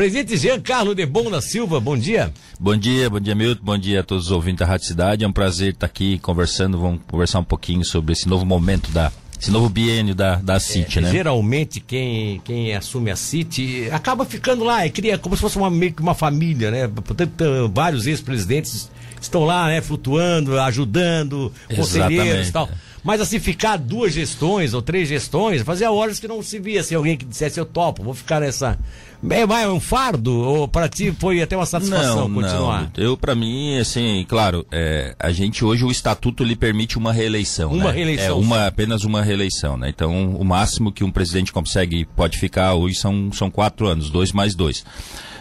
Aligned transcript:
Presidente 0.00 0.34
Jean 0.38 0.58
Carlos 0.58 0.96
de 0.96 1.04
Bom 1.04 1.30
da 1.30 1.42
Silva, 1.42 1.78
bom 1.78 1.94
dia. 1.94 2.32
Bom 2.58 2.74
dia, 2.74 3.10
bom 3.10 3.20
dia, 3.20 3.34
Milton. 3.34 3.62
Bom 3.62 3.76
dia 3.76 4.00
a 4.00 4.02
todos 4.02 4.24
os 4.24 4.30
ouvintes 4.30 4.60
da 4.60 4.64
Rádio 4.64 4.86
Cidade. 4.86 5.24
É 5.24 5.28
um 5.28 5.32
prazer 5.32 5.74
estar 5.74 5.84
aqui 5.84 6.18
conversando. 6.20 6.78
Vamos 6.78 7.02
conversar 7.06 7.40
um 7.40 7.44
pouquinho 7.44 7.84
sobre 7.84 8.14
esse 8.14 8.26
novo 8.26 8.46
momento 8.46 8.90
da 8.92 9.12
esse 9.38 9.50
novo 9.50 9.68
biênio 9.68 10.14
da, 10.14 10.36
da 10.36 10.58
City, 10.58 11.00
é, 11.00 11.02
né? 11.02 11.10
Geralmente 11.10 11.80
quem, 11.80 12.40
quem 12.46 12.74
assume 12.74 13.10
a 13.10 13.16
City 13.16 13.90
acaba 13.92 14.24
ficando 14.24 14.64
lá, 14.64 14.86
e 14.86 14.90
cria 14.90 15.18
como 15.18 15.36
se 15.36 15.42
fosse 15.42 15.58
uma, 15.58 15.70
meio 15.70 15.92
que 15.92 16.00
uma 16.00 16.14
família, 16.14 16.70
né? 16.70 16.88
Portanto, 16.88 17.70
vários 17.70 18.06
ex-presidentes 18.06 18.90
estão 19.20 19.44
lá, 19.44 19.66
né, 19.66 19.82
flutuando, 19.82 20.58
ajudando, 20.58 21.52
conselheiros 21.76 22.48
e 22.48 22.52
tal. 22.52 22.70
Mas 23.02 23.20
assim, 23.20 23.38
ficar 23.38 23.76
duas 23.76 24.12
gestões 24.12 24.74
ou 24.74 24.82
três 24.82 25.08
gestões, 25.08 25.62
fazia 25.62 25.90
horas 25.90 26.20
que 26.20 26.28
não 26.28 26.42
se 26.42 26.58
via 26.58 26.80
assim, 26.80 26.94
alguém 26.94 27.16
que 27.16 27.24
dissesse 27.24 27.58
eu 27.58 27.64
topo, 27.64 28.02
vou 28.02 28.14
ficar 28.14 28.40
nessa. 28.40 28.78
É, 29.28 29.40
é 29.40 29.68
um 29.68 29.80
fardo? 29.80 30.32
Ou 30.32 30.68
para 30.68 30.88
ti 30.88 31.14
foi 31.18 31.42
até 31.42 31.56
uma 31.56 31.66
satisfação 31.66 32.28
não, 32.28 32.34
continuar? 32.34 32.90
Não. 32.96 33.04
Eu, 33.04 33.16
para 33.16 33.34
mim, 33.34 33.78
assim, 33.78 34.24
claro, 34.28 34.66
é, 34.70 35.14
a 35.18 35.30
gente 35.30 35.64
hoje 35.64 35.84
o 35.84 35.90
estatuto 35.90 36.42
lhe 36.44 36.56
permite 36.56 36.98
uma 36.98 37.12
reeleição. 37.12 37.72
Uma 37.72 37.86
né? 37.86 37.92
reeleição. 37.92 38.26
É 38.28 38.32
uma, 38.32 38.66
apenas 38.66 39.04
uma 39.04 39.22
reeleição, 39.22 39.76
né? 39.76 39.88
Então, 39.88 40.36
o 40.36 40.44
máximo 40.44 40.92
que 40.92 41.04
um 41.04 41.10
presidente 41.10 41.52
consegue, 41.52 42.04
pode 42.04 42.38
ficar 42.38 42.74
hoje 42.74 42.94
são, 42.96 43.30
são 43.32 43.50
quatro 43.50 43.86
anos, 43.86 44.10
dois 44.10 44.32
mais 44.32 44.54
dois. 44.54 44.84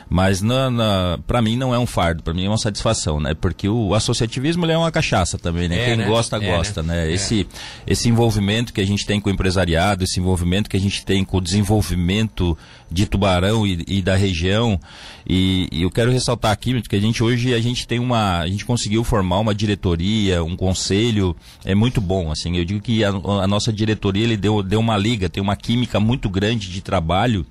Mas 0.09 0.41
na, 0.41 0.72
na 0.72 1.20
para 1.27 1.40
mim 1.40 1.55
não 1.55 1.73
é 1.73 1.77
um 1.77 1.86
fardo, 1.86 2.23
para 2.23 2.34
mim 2.34 2.45
é 2.45 2.50
uma 2.50 2.58
satisfação, 2.58 3.20
né? 3.20 3.36
Porque 3.36 3.70
o 3.70 3.94
associativismo 3.94 4.66
é 4.66 4.76
uma 4.76 4.91
cachaça 4.91 5.38
também, 5.38 5.70
né? 5.70 5.80
É, 5.80 5.86
Quem 5.86 5.98
né? 5.98 6.05
gosta, 6.08 6.38
É, 6.38 6.55
gosta, 6.55 6.81
né? 6.81 7.05
né? 7.05 7.12
É. 7.12 7.13
Esse, 7.13 7.48
esse 7.86 8.09
envolvimento 8.09 8.73
que 8.73 8.81
a 8.81 8.86
gente 8.86 9.05
tem 9.05 9.22
com 9.22 9.30
o 9.30 9.34
empresariado, 9.34 10.03
esse 10.03 10.20
envolvimento 10.20 10.67
que 10.67 10.76
a 10.76 10.80
gente 10.80 11.05
tem 11.05 11.23
com 11.23 11.38
o 11.38 11.41
desenvolvimento 11.41 12.58
de 12.91 13.05
Tubarão 13.05 13.67
e, 13.67 13.84
e 13.88 14.02
da 14.02 14.16
região. 14.16 14.80
E, 15.27 15.67
e 15.72 15.84
eu 15.84 15.91
quero 15.91 16.12
ressaltar 16.12 16.52
aqui 16.52 16.81
que 16.81 16.95
a 16.95 17.00
gente 17.00 17.22
hoje 17.22 17.53
a 17.53 17.62
gente 17.62 17.88
tem 17.88 18.00
uma, 18.00 18.39
a 18.39 18.48
gente 18.48 18.66
conseguiu 18.66 19.03
formar 19.03 19.38
uma 19.38 19.53
diretoria, 19.53 20.44
um 20.44 20.55
conselho, 20.55 21.36
é 21.64 21.76
muito 21.76 22.02
bom. 22.02 22.31
Assim, 22.31 22.58
eu 22.58 22.66
digo 22.66 22.81
que 22.81 23.03
a, 23.03 23.09
a 23.09 23.48
nossa 23.48 23.72
diretoria 23.72 24.23
ele 24.23 24.38
deu, 24.38 24.64
deu 24.64 24.80
uma 24.80 24.98
liga, 24.98 25.30
tem 25.30 25.42
uma 25.42 25.55
química 25.55 26.00
muito 26.00 26.28
grande 26.30 26.67
de 26.72 26.81
trabalho 26.81 27.45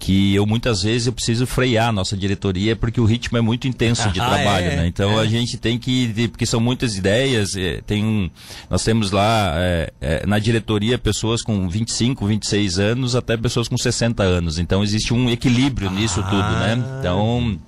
que 0.00 0.34
eu 0.34 0.44
muitas 0.46 0.82
vezes 0.82 1.06
eu 1.06 1.12
preciso 1.12 1.46
frear 1.46 1.90
a 1.90 1.92
nossa 1.92 2.16
diretoria 2.16 2.74
porque 2.74 3.00
o 3.00 3.04
ritmo 3.04 3.38
é 3.38 3.40
muito 3.40 3.68
intenso 3.68 4.10
de 4.10 4.18
Ah, 4.20 4.26
trabalho, 4.28 4.66
é? 4.66 4.76
né? 4.76 4.86
Então 4.86 5.20
É. 5.20 5.22
a 5.22 5.26
gente 5.26 5.56
tem 5.58 5.78
que, 5.78 6.28
porque 6.28 6.46
são 6.46 6.58
muitas 6.58 6.96
ideias, 6.96 7.54
eh, 7.54 7.80
tem 7.86 8.04
um, 8.04 8.28
nós 8.68 8.82
temos 8.82 9.10
lá 9.12 9.52
eh, 9.56 10.24
na 10.26 10.38
diretoria 10.38 10.98
pessoas 10.98 11.42
com 11.42 11.68
25, 11.68 12.26
26 12.26 12.78
anos 12.78 13.14
até 13.14 13.36
pessoas 13.36 13.68
com 13.68 13.76
60 13.78 14.22
anos. 14.22 14.58
Então 14.58 14.82
existe 14.82 15.12
um 15.14 15.28
equilíbrio 15.30 15.90
nisso 15.90 16.22
tudo, 16.22 16.36
né? 16.58 16.82
Então 16.98 17.58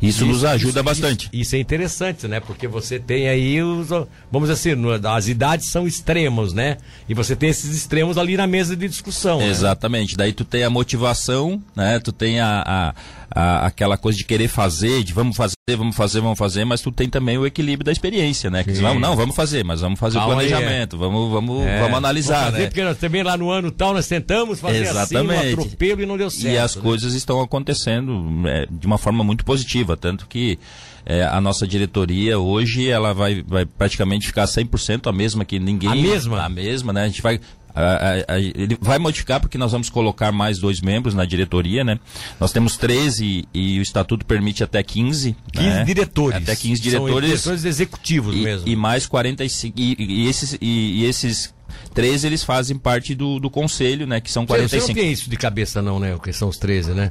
isso, 0.00 0.24
nos 0.26 0.44
ajuda 0.44 0.80
isso- 0.80 0.82
bastante. 0.84 1.24
Isso, 1.26 1.36
isso 1.42 1.56
é 1.56 1.58
interessante, 1.58 2.28
né? 2.28 2.40
Porque 2.40 2.66
você 2.68 2.98
tem 2.98 3.28
aí 3.28 3.62
os. 3.62 3.88
Vamos 4.30 4.48
dizer 4.48 4.52
assim, 4.74 4.82
as 5.08 5.28
idades 5.28 5.68
são 5.68 5.86
extremos, 5.86 6.52
né? 6.52 6.76
E 7.08 7.14
você 7.14 7.34
tem 7.36 7.48
esses 7.50 7.74
extremos 7.76 8.18
ali 8.18 8.36
na 8.36 8.46
mesa 8.46 8.76
de 8.76 8.88
discussão. 8.88 9.38
né? 9.38 9.48
Exatamente. 9.48 10.16
Daí 10.16 10.32
tu 10.32 10.44
tem 10.44 10.64
a 10.64 10.70
motivação, 10.70 11.62
né? 11.74 11.98
Tu 12.00 12.12
tem 12.12 12.40
a, 12.40 12.62
a, 12.66 12.94
a- 13.34 13.66
aquela 13.66 13.96
coisa 13.96 14.16
de 14.16 14.24
querer 14.24 14.48
fazer, 14.48 15.02
de 15.02 15.12
vamos 15.12 15.36
fazer, 15.36 15.54
vamos 15.76 15.96
fazer, 15.96 16.20
vamos 16.20 16.38
fazer, 16.38 16.64
mas 16.64 16.80
tu 16.80 16.92
tem 16.92 17.08
também 17.08 17.36
o 17.36 17.44
equilíbrio 17.46 17.84
da 17.84 17.90
experiência, 17.92 18.48
né? 18.50 18.62
Que 18.62 18.72
diz, 18.72 18.80
não, 18.80 19.16
vamos 19.16 19.34
fazer, 19.34 19.64
mas 19.64 19.80
vamos 19.80 19.98
fazer 19.98 20.18
Calma 20.18 20.34
o 20.34 20.38
aí, 20.38 20.48
planejamento, 20.48 20.96
vamos, 20.96 21.30
vamos, 21.32 21.66
É, 21.66 21.80
vamos 21.80 21.98
analisar, 21.98 22.34
vamos 22.36 22.50
fazer, 22.52 22.62
né? 22.62 22.66
Porque 22.68 22.84
nós 22.84 22.98
também 22.98 23.22
lá 23.22 23.36
no 23.36 23.50
ano 23.50 23.70
tal 23.70 23.92
nós 23.92 24.06
tentamos 24.06 24.60
fazer 24.60 24.82
Exatamente. 24.82 25.34
assim, 25.34 25.48
um 25.56 25.62
atropelo 25.62 26.02
e 26.02 26.06
não 26.06 26.16
deu 26.16 26.30
certo. 26.30 26.54
E 26.54 26.58
as 26.58 26.76
né? 26.76 26.82
coisas 26.82 27.14
estão 27.14 27.40
acontecendo 27.40 28.24
é, 28.46 28.66
de 28.70 28.86
uma 28.86 28.98
forma 28.98 29.24
muito 29.24 29.44
positiva, 29.44 29.96
tanto 29.96 30.26
que 30.28 30.58
é, 31.06 31.24
a 31.24 31.40
nossa 31.40 31.66
diretoria 31.66 32.38
hoje 32.38 32.88
ela 32.88 33.12
vai, 33.12 33.42
vai 33.46 33.66
praticamente 33.66 34.26
ficar 34.26 34.44
100% 34.46 35.08
a 35.08 35.12
mesma 35.12 35.44
que 35.44 35.58
ninguém. 35.58 35.90
A 35.90 35.94
mesma? 35.94 36.42
A 36.44 36.48
mesma, 36.48 36.92
né? 36.92 37.02
A 37.02 37.06
gente 37.06 37.20
vai. 37.20 37.40
A- 37.74 38.34
a- 38.34 38.38
ele 38.38 38.78
vai 38.80 38.98
modificar 38.98 39.40
porque 39.40 39.58
nós 39.58 39.72
vamos 39.72 39.88
colocar 39.90 40.30
mais 40.32 40.58
dois 40.58 40.80
membros 40.80 41.14
na 41.14 41.24
diretoria, 41.24 41.82
né? 41.82 41.98
Nós 42.38 42.52
temos 42.52 42.76
13 42.76 43.46
e 43.52 43.78
o 43.78 43.82
estatuto 43.82 44.24
permite 44.24 44.62
até 44.62 44.82
15. 44.82 45.34
15 45.52 45.68
né? 45.68 45.84
diretores. 45.84 46.36
Até 46.42 46.54
15 46.54 46.82
São 46.82 46.90
diretores. 47.04 47.28
diretores 47.30 47.64
executivos 47.64 48.34
E, 48.34 48.38
mesmo. 48.38 48.68
e 48.68 48.76
mais 48.76 49.06
45. 49.06 49.78
E, 49.80 49.96
e 49.98 50.28
esses, 50.28 50.56
e, 50.60 51.00
e 51.00 51.04
esses 51.04 51.52
13 51.92 52.26
eles 52.26 52.42
fazem 52.44 52.76
parte 52.78 53.14
do, 53.14 53.38
do 53.40 53.50
conselho, 53.50 54.06
né? 54.06 54.20
Que 54.20 54.30
são 54.30 54.44
Você- 54.46 54.62
Você 54.68 54.76
45. 54.78 54.88
não 54.88 54.94
tem 54.94 55.12
isso 55.12 55.28
de 55.30 55.36
cabeça, 55.36 55.82
não, 55.82 55.98
né? 55.98 56.14
O 56.14 56.20
que 56.20 56.32
são 56.32 56.48
os 56.48 56.56
13, 56.56 56.92
né? 56.92 57.10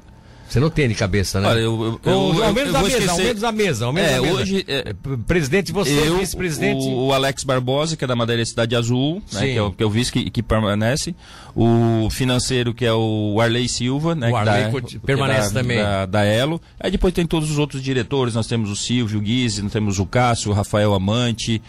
Você 0.53 0.59
não 0.59 0.69
tem 0.69 0.87
de 0.87 0.93
cabeça, 0.93 1.41
né? 1.41 1.47
Olha, 1.47 1.59
eu- 1.61 1.99
eu- 2.05 2.11
Ou, 2.13 2.33
eu- 2.35 2.43
ao 2.43 2.49
eu- 2.49 2.53
menos 2.53 2.73
eu 2.75 2.79
ao 2.79 2.87
esquecer. 2.87 3.23
menos 3.23 3.43
a 3.43 3.51
mesa, 3.51 3.85
ao 3.87 3.91
menos 3.91 4.11
É, 4.11 4.17
a 4.17 4.21
mesa. 4.21 4.33
hoje, 4.35 4.65
é, 4.67 4.93
presidente, 5.25 5.71
você, 5.71 6.07
eu, 6.07 6.19
vice-presidente. 6.19 6.85
o, 6.85 7.07
o 7.07 7.11
Alex 7.13 7.43
Barbosa, 7.43 7.97
que 7.97 8.03
é 8.03 8.07
da 8.07 8.15
Madeira 8.15 8.45
Cidade 8.45 8.75
Azul, 8.75 9.19
né, 9.33 9.41
que, 9.41 9.57
é 9.57 9.61
o, 9.63 9.71
que 9.71 9.81
é 9.81 9.85
o 9.85 9.89
vice 9.89 10.11
que, 10.11 10.29
que 10.29 10.43
permanece. 10.43 11.15
O 11.55 12.07
financeiro, 12.11 12.71
que 12.71 12.85
é 12.85 12.93
o 12.93 13.39
Arley 13.41 13.67
Silva, 13.67 14.13
né? 14.13 14.29
O 14.29 14.35
Arley 14.35 14.71
da- 14.71 14.99
permanece 15.03 15.51
da, 15.53 15.61
também. 15.61 15.77
Da, 15.79 16.05
da 16.05 16.23
Elo. 16.23 16.61
Aí 16.79 16.91
depois 16.91 17.11
tem 17.15 17.25
todos 17.25 17.49
os 17.49 17.57
outros 17.57 17.81
diretores, 17.81 18.35
nós 18.35 18.45
temos 18.45 18.69
o 18.69 18.75
Silvio, 18.75 19.17
o 19.17 19.21
Guise, 19.23 19.63
nós 19.63 19.71
temos 19.71 19.97
o 19.97 20.05
Cássio, 20.05 20.51
o 20.51 20.53
Rafael 20.53 20.93
Amante, 20.93 21.59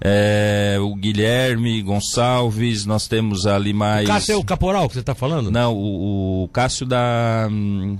é, 0.00 0.76
o 0.80 0.94
Guilherme 0.94 1.82
Gonçalves, 1.82 2.86
nós 2.86 3.06
temos 3.06 3.46
ali 3.46 3.72
mais... 3.72 4.06
Cássio 4.06 4.34
é 4.34 4.36
o 4.36 4.44
caporal 4.44 4.86
que 4.88 4.94
você 4.94 5.00
está 5.00 5.14
falando? 5.14 5.50
Não, 5.50 5.74
o, 5.74 6.44
o 6.44 6.48
Cássio 6.48 6.86
da... 6.86 7.48
hum, 7.50 7.98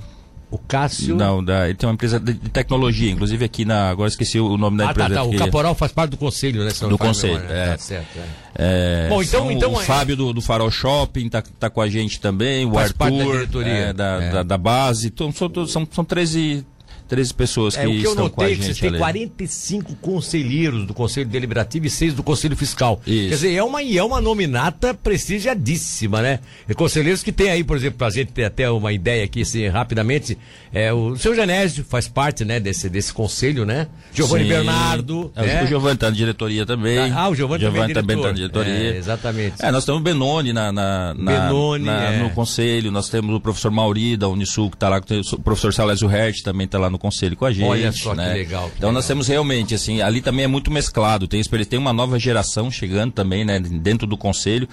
O 0.50 0.58
Cássio. 0.58 1.14
Não, 1.14 1.44
da, 1.44 1.66
ele 1.68 1.76
tem 1.76 1.86
uma 1.88 1.92
empresa 1.94 2.18
de, 2.18 2.34
tecnologia, 2.34 3.10
inclusive 3.10 3.44
aqui 3.44 3.64
na. 3.64 3.88
Agora 3.90 4.08
esqueci 4.08 4.40
o 4.40 4.56
nome 4.56 4.78
da 4.78 4.90
Ah, 4.90 4.94
tá, 4.94 5.02
empresa. 5.04 5.14
tá. 5.20 5.22
O 5.26 5.30
que- 5.30 5.36
caporal 5.38 5.74
faz 5.76 5.92
parte 5.92 6.10
do 6.10 6.16
conselho, 6.16 6.64
né? 6.64 6.72
Do 6.88 6.98
conselho, 6.98 7.34
memória. 7.34 7.54
é. 7.54 7.66
Tá 7.72 7.78
certo, 7.78 8.18
é. 8.18 8.24
É, 8.56 9.08
Bom, 9.08 9.22
então- 9.22 9.42
são 9.42 9.52
então 9.52 9.72
o 9.74 9.80
é- 9.80 9.84
Fábio 9.84 10.16
do, 10.16 10.32
do 10.32 10.40
Farol 10.42 10.70
Shopping 10.70 11.28
tá, 11.28 11.40
tá 11.58 11.70
com 11.70 11.80
a 11.80 11.88
gente 11.88 12.20
também, 12.20 12.66
o 12.66 12.72
Faz 12.74 12.90
parte 12.90 13.16
da 13.16 13.22
Arthur 13.22 13.32
diretoria. 13.36 13.72
é, 13.72 13.92
da, 13.92 14.22
É. 14.22 14.30
Da, 14.32 14.42
da 14.42 14.58
base. 14.58 15.06
Então, 15.06 15.30
são, 15.30 15.66
são, 15.68 15.86
são 15.90 16.04
13, 16.04 16.66
13 17.10 17.34
pessoas 17.34 17.74
que 17.74 17.82
É, 17.82 17.88
o 17.88 17.90
que 17.90 17.96
eu 18.04 18.10
estão 18.12 18.30
com 18.30 18.40
a 18.40 18.44
notei 18.44 18.52
é 18.52 18.56
que 18.56 18.64
vocês 18.64 18.78
têm 18.78 18.88
ali. 18.90 18.98
45 18.98 19.96
conselheiros 19.96 20.86
do 20.86 20.94
Conselho 20.94 21.28
Deliberativo 21.28 21.84
e 21.86 21.90
6 21.90 22.14
do 22.14 22.22
Conselho 22.22 22.56
Fiscal. 22.56 23.00
Isso. 23.04 23.28
Quer 23.28 23.34
dizer, 23.34 23.54
é 23.54 23.62
uma, 23.64 23.82
é 23.82 24.02
uma 24.02 24.20
nominata 24.20 24.94
prestigiadíssima, 24.94 26.22
né? 26.22 26.38
E 26.68 26.74
conselheiros 26.74 27.22
que 27.22 27.32
tem 27.32 27.50
aí, 27.50 27.64
por 27.64 27.76
exemplo, 27.76 27.98
pra 27.98 28.10
gente 28.10 28.32
ter 28.32 28.44
até 28.44 28.70
uma 28.70 28.92
ideia 28.92 29.24
aqui, 29.24 29.42
assim, 29.42 29.66
rapidamente, 29.68 30.38
é, 30.72 30.92
o 30.92 31.16
seu 31.16 31.34
Genésio 31.34 31.84
faz 31.84 32.06
parte, 32.06 32.44
né, 32.44 32.60
desse, 32.60 32.88
desse 32.88 33.12
conselho, 33.12 33.64
né? 33.66 33.88
Giovanni 34.12 34.44
Sim. 34.44 34.50
Bernardo. 34.50 35.32
É, 35.34 35.42
né? 35.46 35.64
O 35.64 35.66
Giovanni 35.66 35.94
está 35.94 36.10
na 36.10 36.16
diretoria 36.16 36.64
também. 36.64 36.98
Ah, 37.12 37.28
o 37.28 37.34
Giovanni 37.34 37.64
também 37.64 37.82
é 37.82 37.88
também 37.88 38.16
diretor. 38.16 38.18
está 38.18 38.28
na 38.28 38.32
diretoria. 38.34 38.94
É, 38.94 38.96
exatamente. 38.96 39.54
É, 39.60 39.70
nós 39.72 39.84
temos 39.84 40.00
o 40.00 40.04
Benoni 40.04 40.52
na, 40.52 40.70
na, 40.70 41.14
na- 41.14 41.32
Benoni, 41.48 41.84
na- 41.84 42.04
é. 42.12 42.22
no 42.22 42.30
conselho, 42.30 42.90
nós 42.92 43.08
temos 43.08 43.34
o 43.34 43.40
professor 43.40 43.70
Mauri 43.72 44.16
da 44.16 44.28
Unisul 44.28 44.70
que 44.70 44.76
está 44.76 44.88
lá, 44.88 45.00
o 45.32 45.40
professor 45.42 45.72
Salésio 45.74 46.08
Hert 46.10 46.42
também 46.42 46.66
está 46.66 46.78
lá 46.78 46.88
no 46.88 46.98
conselho 47.00 47.36
com 47.36 47.44
a 47.44 47.52
gente. 47.52 47.66
Olha 47.66 47.90
só 47.90 48.10
que 48.10 48.18
né? 48.18 48.32
legal, 48.34 48.68
que 48.70 48.76
então 48.76 48.92
nós 48.92 49.04
legal. 49.04 49.08
temos 49.08 49.26
realmente, 49.26 49.74
assim, 49.74 50.00
ali 50.00 50.20
também 50.20 50.44
é 50.44 50.48
muito 50.48 50.70
mesclado, 50.70 51.26
tem, 51.26 51.42
tem 51.42 51.78
uma 51.78 51.92
nova 51.92 52.18
geração 52.18 52.70
chegando 52.70 53.12
também, 53.12 53.44
né, 53.44 53.58
dentro 53.58 54.06
do 54.06 54.16
conselho, 54.16 54.68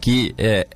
que 0.00 0.34
é, 0.38 0.66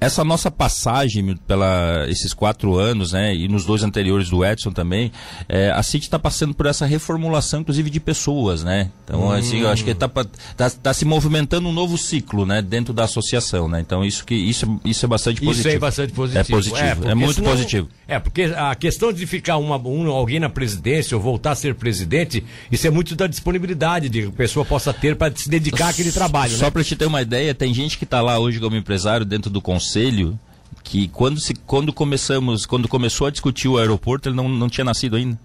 essa 0.00 0.22
nossa 0.22 0.50
passagem 0.50 1.36
pela 1.46 2.06
esses 2.08 2.34
quatro 2.34 2.76
anos, 2.76 3.12
né, 3.12 3.34
e 3.34 3.48
nos 3.48 3.64
dois 3.64 3.82
anteriores 3.82 4.28
do 4.28 4.44
Edson 4.44 4.70
também, 4.70 5.10
é, 5.48 5.70
a 5.70 5.82
City 5.82 6.06
está 6.06 6.18
passando 6.18 6.54
por 6.54 6.66
essa 6.66 6.84
reformulação, 6.84 7.60
inclusive 7.60 7.88
de 7.88 8.00
pessoas, 8.00 8.62
né? 8.62 8.90
Então, 9.04 9.30
assim, 9.30 9.60
eu 9.60 9.68
acho 9.68 9.84
que 9.84 9.90
está 9.90 10.08
tá, 10.08 10.70
tá 10.70 10.94
se 10.94 11.04
movimentando 11.04 11.68
um 11.68 11.72
novo 11.72 11.96
ciclo, 11.96 12.44
né, 12.44 12.60
dentro 12.60 12.92
da 12.92 13.04
associação, 13.04 13.68
né? 13.68 13.80
Então, 13.80 14.04
isso 14.04 14.24
que 14.24 14.34
isso, 14.34 14.80
isso 14.84 15.04
é 15.04 15.08
bastante 15.08 15.40
positivo. 15.40 15.68
Isso 15.68 15.76
é 15.76 15.78
bastante 15.78 16.12
positivo. 16.12 16.40
É 16.40 16.44
positivo, 16.44 16.78
é, 16.78 16.94
porque 16.94 17.14
muito 17.14 17.42
positivo. 17.42 17.88
É, 18.06 18.18
porque 18.18 18.42
a 18.56 18.74
questão 18.74 19.12
de 19.12 19.26
ficar 19.26 19.56
uma, 19.56 19.76
um, 19.78 20.10
alguém 20.10 20.38
na 20.38 20.48
presidência 20.48 21.16
ou 21.16 21.22
voltar 21.22 21.52
a 21.52 21.54
ser 21.54 21.74
presidente, 21.74 22.44
isso 22.70 22.86
é 22.86 22.90
muito 22.90 23.16
da 23.16 23.26
disponibilidade 23.26 24.08
de 24.08 24.22
que 24.22 24.28
a 24.28 24.32
pessoa 24.32 24.64
possa 24.64 24.92
ter 24.92 25.16
para 25.16 25.34
se 25.34 25.48
dedicar 25.48 25.88
àquele 25.88 26.12
trabalho, 26.12 26.52
Só 26.52 26.66
né? 26.66 26.70
para 26.70 26.84
te 26.84 26.94
ter 26.94 27.06
uma 27.06 27.22
ideia, 27.22 27.54
tem 27.54 27.72
gente 27.72 27.96
que 27.96 28.04
está 28.04 28.20
lá 28.20 28.38
hoje 28.38 28.60
como 28.60 28.76
empresário 28.76 29.24
dentro 29.24 29.50
do 29.50 29.60
conselho 29.60 29.85
que 30.82 31.08
quando, 31.08 31.40
se, 31.40 31.54
quando 31.54 31.92
começamos, 31.92 32.64
quando 32.64 32.86
começou 32.88 33.26
a 33.26 33.30
discutir 33.30 33.68
o 33.68 33.76
aeroporto, 33.76 34.28
ele 34.28 34.36
não, 34.36 34.48
não 34.48 34.68
tinha 34.68 34.84
nascido 34.84 35.16
ainda. 35.16 35.38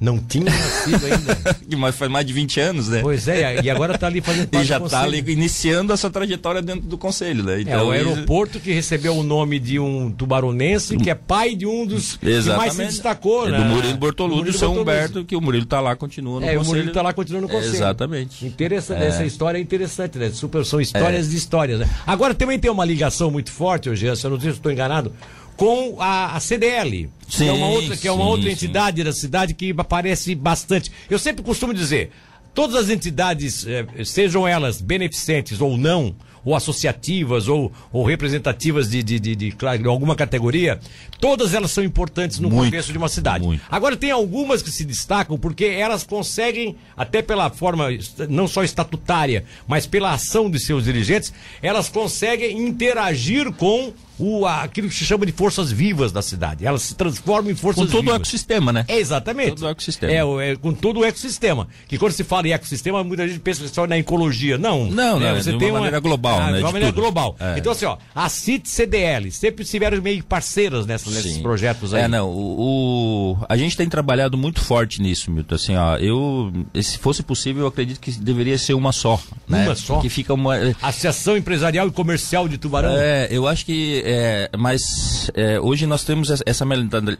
Não 0.00 0.18
tinha 0.18 0.44
nascido 0.44 1.00
ainda. 1.06 1.56
Mas 1.78 1.96
faz 1.96 2.10
mais 2.10 2.26
de 2.26 2.32
20 2.32 2.60
anos, 2.60 2.88
né? 2.88 3.00
pois 3.02 3.26
é, 3.28 3.62
e 3.62 3.70
agora 3.70 3.94
está 3.94 4.06
ali 4.06 4.20
fazendo 4.20 4.44
E 4.48 4.48
parte 4.48 4.66
já 4.66 4.78
do 4.78 4.86
está 4.86 5.02
ali 5.02 5.24
iniciando 5.26 5.92
essa 5.92 6.10
trajetória 6.10 6.60
dentro 6.60 6.82
do 6.82 6.98
conselho, 6.98 7.42
né? 7.42 7.58
É, 7.58 7.60
Então, 7.62 7.88
o 7.88 7.94
isso- 7.94 8.08
aeroporto 8.08 8.60
que 8.60 8.72
recebeu 8.72 9.16
o 9.16 9.22
nome 9.22 9.58
de 9.58 9.78
um 9.78 10.10
tubaronense, 10.10 10.96
que 10.96 11.08
é 11.10 11.14
pai 11.14 11.54
de 11.54 11.66
um 11.66 11.86
dos 11.86 12.16
que 12.16 12.24
mais 12.26 12.42
se 12.44 12.48
Exatamente. 12.50 12.86
destacou, 12.90 13.48
é 13.48 13.52
né? 13.52 13.58
do 13.58 13.64
Murilo 13.64 13.96
Bortoludo, 13.96 14.36
Murilo 14.36 14.56
São 14.58 14.74
Bortolucci. 14.74 14.98
Humberto, 15.08 15.24
que 15.24 15.34
o 15.36 15.40
Murilo 15.40 15.64
está 15.64 15.80
lá, 15.80 15.96
continua 15.96 16.40
no 16.40 16.46
É, 16.46 16.50
o 16.50 16.56
conselho. 16.58 16.66
Murilo 16.68 16.88
está 16.88 17.02
lá 17.02 17.12
continuando 17.12 17.46
no 17.48 17.52
conselho. 17.52 17.74
Exatamente. 17.74 18.46
Interessante, 18.46 19.02
É. 19.02 19.06
essa 19.06 19.24
história 19.24 19.58
é 19.58 19.60
interessante, 19.60 20.18
né? 20.18 20.30
Super, 20.30 20.64
são 20.64 20.80
histórias 20.80 21.30
de 21.30 21.36
histórias, 21.36 21.80
né? 21.80 21.88
Agora 22.06 22.34
também 22.34 22.58
tem 22.58 22.70
uma 22.70 22.84
ligação 22.84 23.30
muito 23.30 23.50
forte, 23.50 23.88
hoje, 23.88 24.06
eu 24.06 24.14
não 24.30 24.38
sei 24.40 24.50
se 24.50 24.56
estou 24.58 24.70
enganado, 24.70 25.12
com 25.56 25.96
a, 26.00 26.36
a 26.36 26.40
CDL, 26.40 27.08
sim, 27.28 27.44
que 27.44 27.48
é 27.48 27.52
uma 27.52 27.68
outra, 27.68 27.96
que 27.96 28.08
é 28.08 28.12
uma 28.12 28.24
sim, 28.24 28.30
outra 28.30 28.50
entidade 28.50 28.98
sim. 28.98 29.04
da 29.04 29.12
cidade 29.12 29.54
que 29.54 29.74
aparece 29.76 30.34
bastante. 30.34 30.92
Eu 31.08 31.18
sempre 31.18 31.42
costumo 31.42 31.72
dizer, 31.72 32.10
todas 32.54 32.76
as 32.76 32.90
entidades, 32.90 33.66
eh, 33.66 33.86
sejam 34.04 34.46
elas 34.46 34.80
beneficentes 34.80 35.60
ou 35.60 35.76
não, 35.76 36.14
ou 36.46 36.54
associativas, 36.54 37.48
ou, 37.48 37.72
ou 37.92 38.04
representativas 38.04 38.88
de, 38.88 39.02
de, 39.02 39.18
de, 39.18 39.34
de, 39.34 39.50
de 39.50 39.88
alguma 39.88 40.14
categoria, 40.14 40.78
todas 41.20 41.52
elas 41.54 41.72
são 41.72 41.82
importantes 41.82 42.38
no 42.38 42.48
muito, 42.48 42.66
contexto 42.66 42.92
de 42.92 42.98
uma 42.98 43.08
cidade. 43.08 43.44
Muito. 43.44 43.64
Agora, 43.68 43.96
tem 43.96 44.12
algumas 44.12 44.62
que 44.62 44.70
se 44.70 44.84
destacam 44.84 45.36
porque 45.36 45.64
elas 45.64 46.04
conseguem, 46.04 46.76
até 46.96 47.20
pela 47.20 47.50
forma, 47.50 47.88
não 48.28 48.46
só 48.46 48.62
estatutária, 48.62 49.44
mas 49.66 49.88
pela 49.88 50.12
ação 50.12 50.48
de 50.48 50.60
seus 50.60 50.84
dirigentes, 50.84 51.32
elas 51.60 51.88
conseguem 51.88 52.56
interagir 52.56 53.50
com 53.52 53.92
o, 54.18 54.46
aquilo 54.46 54.88
que 54.88 54.94
se 54.94 55.04
chama 55.04 55.26
de 55.26 55.32
forças 55.32 55.70
vivas 55.70 56.12
da 56.12 56.22
cidade. 56.22 56.66
Elas 56.66 56.82
se 56.82 56.94
transformam 56.94 57.50
em 57.50 57.54
forças 57.54 57.84
vivas. 57.84 57.90
Com 57.90 57.98
todo 57.98 58.04
vivas. 58.04 58.18
o 58.18 58.22
ecossistema, 58.22 58.72
né? 58.72 58.84
É, 58.88 58.98
exatamente. 58.98 59.50
Todo 59.50 59.66
o 59.66 59.68
ecossistema. 59.68 60.12
É, 60.12 60.50
é, 60.50 60.56
com 60.56 60.72
todo 60.72 61.00
o 61.00 61.04
ecossistema. 61.04 61.68
Que 61.86 61.98
quando 61.98 62.12
se 62.12 62.24
fala 62.24 62.48
em 62.48 62.52
ecossistema, 62.52 63.02
muita 63.04 63.26
gente 63.28 63.40
pensa 63.40 63.66
só 63.68 63.86
na 63.86 63.98
ecologia. 63.98 64.56
Não. 64.56 64.86
Não, 64.90 65.18
né? 65.18 65.32
não. 65.32 65.42
Você 65.42 65.52
de 65.52 65.58
tem 65.58 65.70
uma 65.70 65.80
maneira 65.80 66.00
global, 66.00 66.40
ah, 66.40 66.50
né? 66.50 66.58
De 66.58 66.64
uma 66.64 66.72
maneira 66.72 66.92
tudo. 66.92 67.02
global. 67.02 67.36
É. 67.38 67.58
Então, 67.58 67.72
assim, 67.72 67.84
ó, 67.84 67.98
a 68.14 68.28
CIT 68.28 68.68
CDL 68.68 69.30
sempre 69.30 69.64
tiveram 69.64 70.00
meio 70.00 70.22
parceiras 70.24 70.86
nessa, 70.86 71.10
nesses 71.10 71.38
projetos 71.38 71.92
aí. 71.92 72.02
É, 72.02 72.08
não. 72.08 72.30
O, 72.30 73.32
o, 73.32 73.38
a 73.48 73.56
gente 73.56 73.76
tem 73.76 73.88
trabalhado 73.88 74.36
muito 74.36 74.60
forte 74.60 75.00
nisso, 75.02 75.30
Milton. 75.30 75.54
Assim, 75.54 75.76
ó, 75.76 75.96
eu, 75.96 76.52
se 76.82 76.98
fosse 76.98 77.22
possível, 77.22 77.62
eu 77.62 77.68
acredito 77.68 78.00
que 78.00 78.10
deveria 78.12 78.58
ser 78.58 78.74
uma 78.74 78.92
só. 78.92 79.20
Né? 79.48 79.66
Uma 79.66 79.74
só? 79.74 80.00
Que 80.00 80.08
fica 80.08 80.32
uma. 80.34 80.56
Associação 80.82 81.36
Empresarial 81.36 81.88
e 81.88 81.90
Comercial 81.90 82.48
de 82.48 82.58
Tubarão. 82.58 82.96
É, 82.96 83.28
eu 83.30 83.46
acho 83.46 83.64
que 83.64 84.02
é, 84.06 84.50
mas 84.56 85.30
é, 85.34 85.58
hoje 85.58 85.84
nós 85.84 86.04
temos 86.04 86.30
essa, 86.30 86.64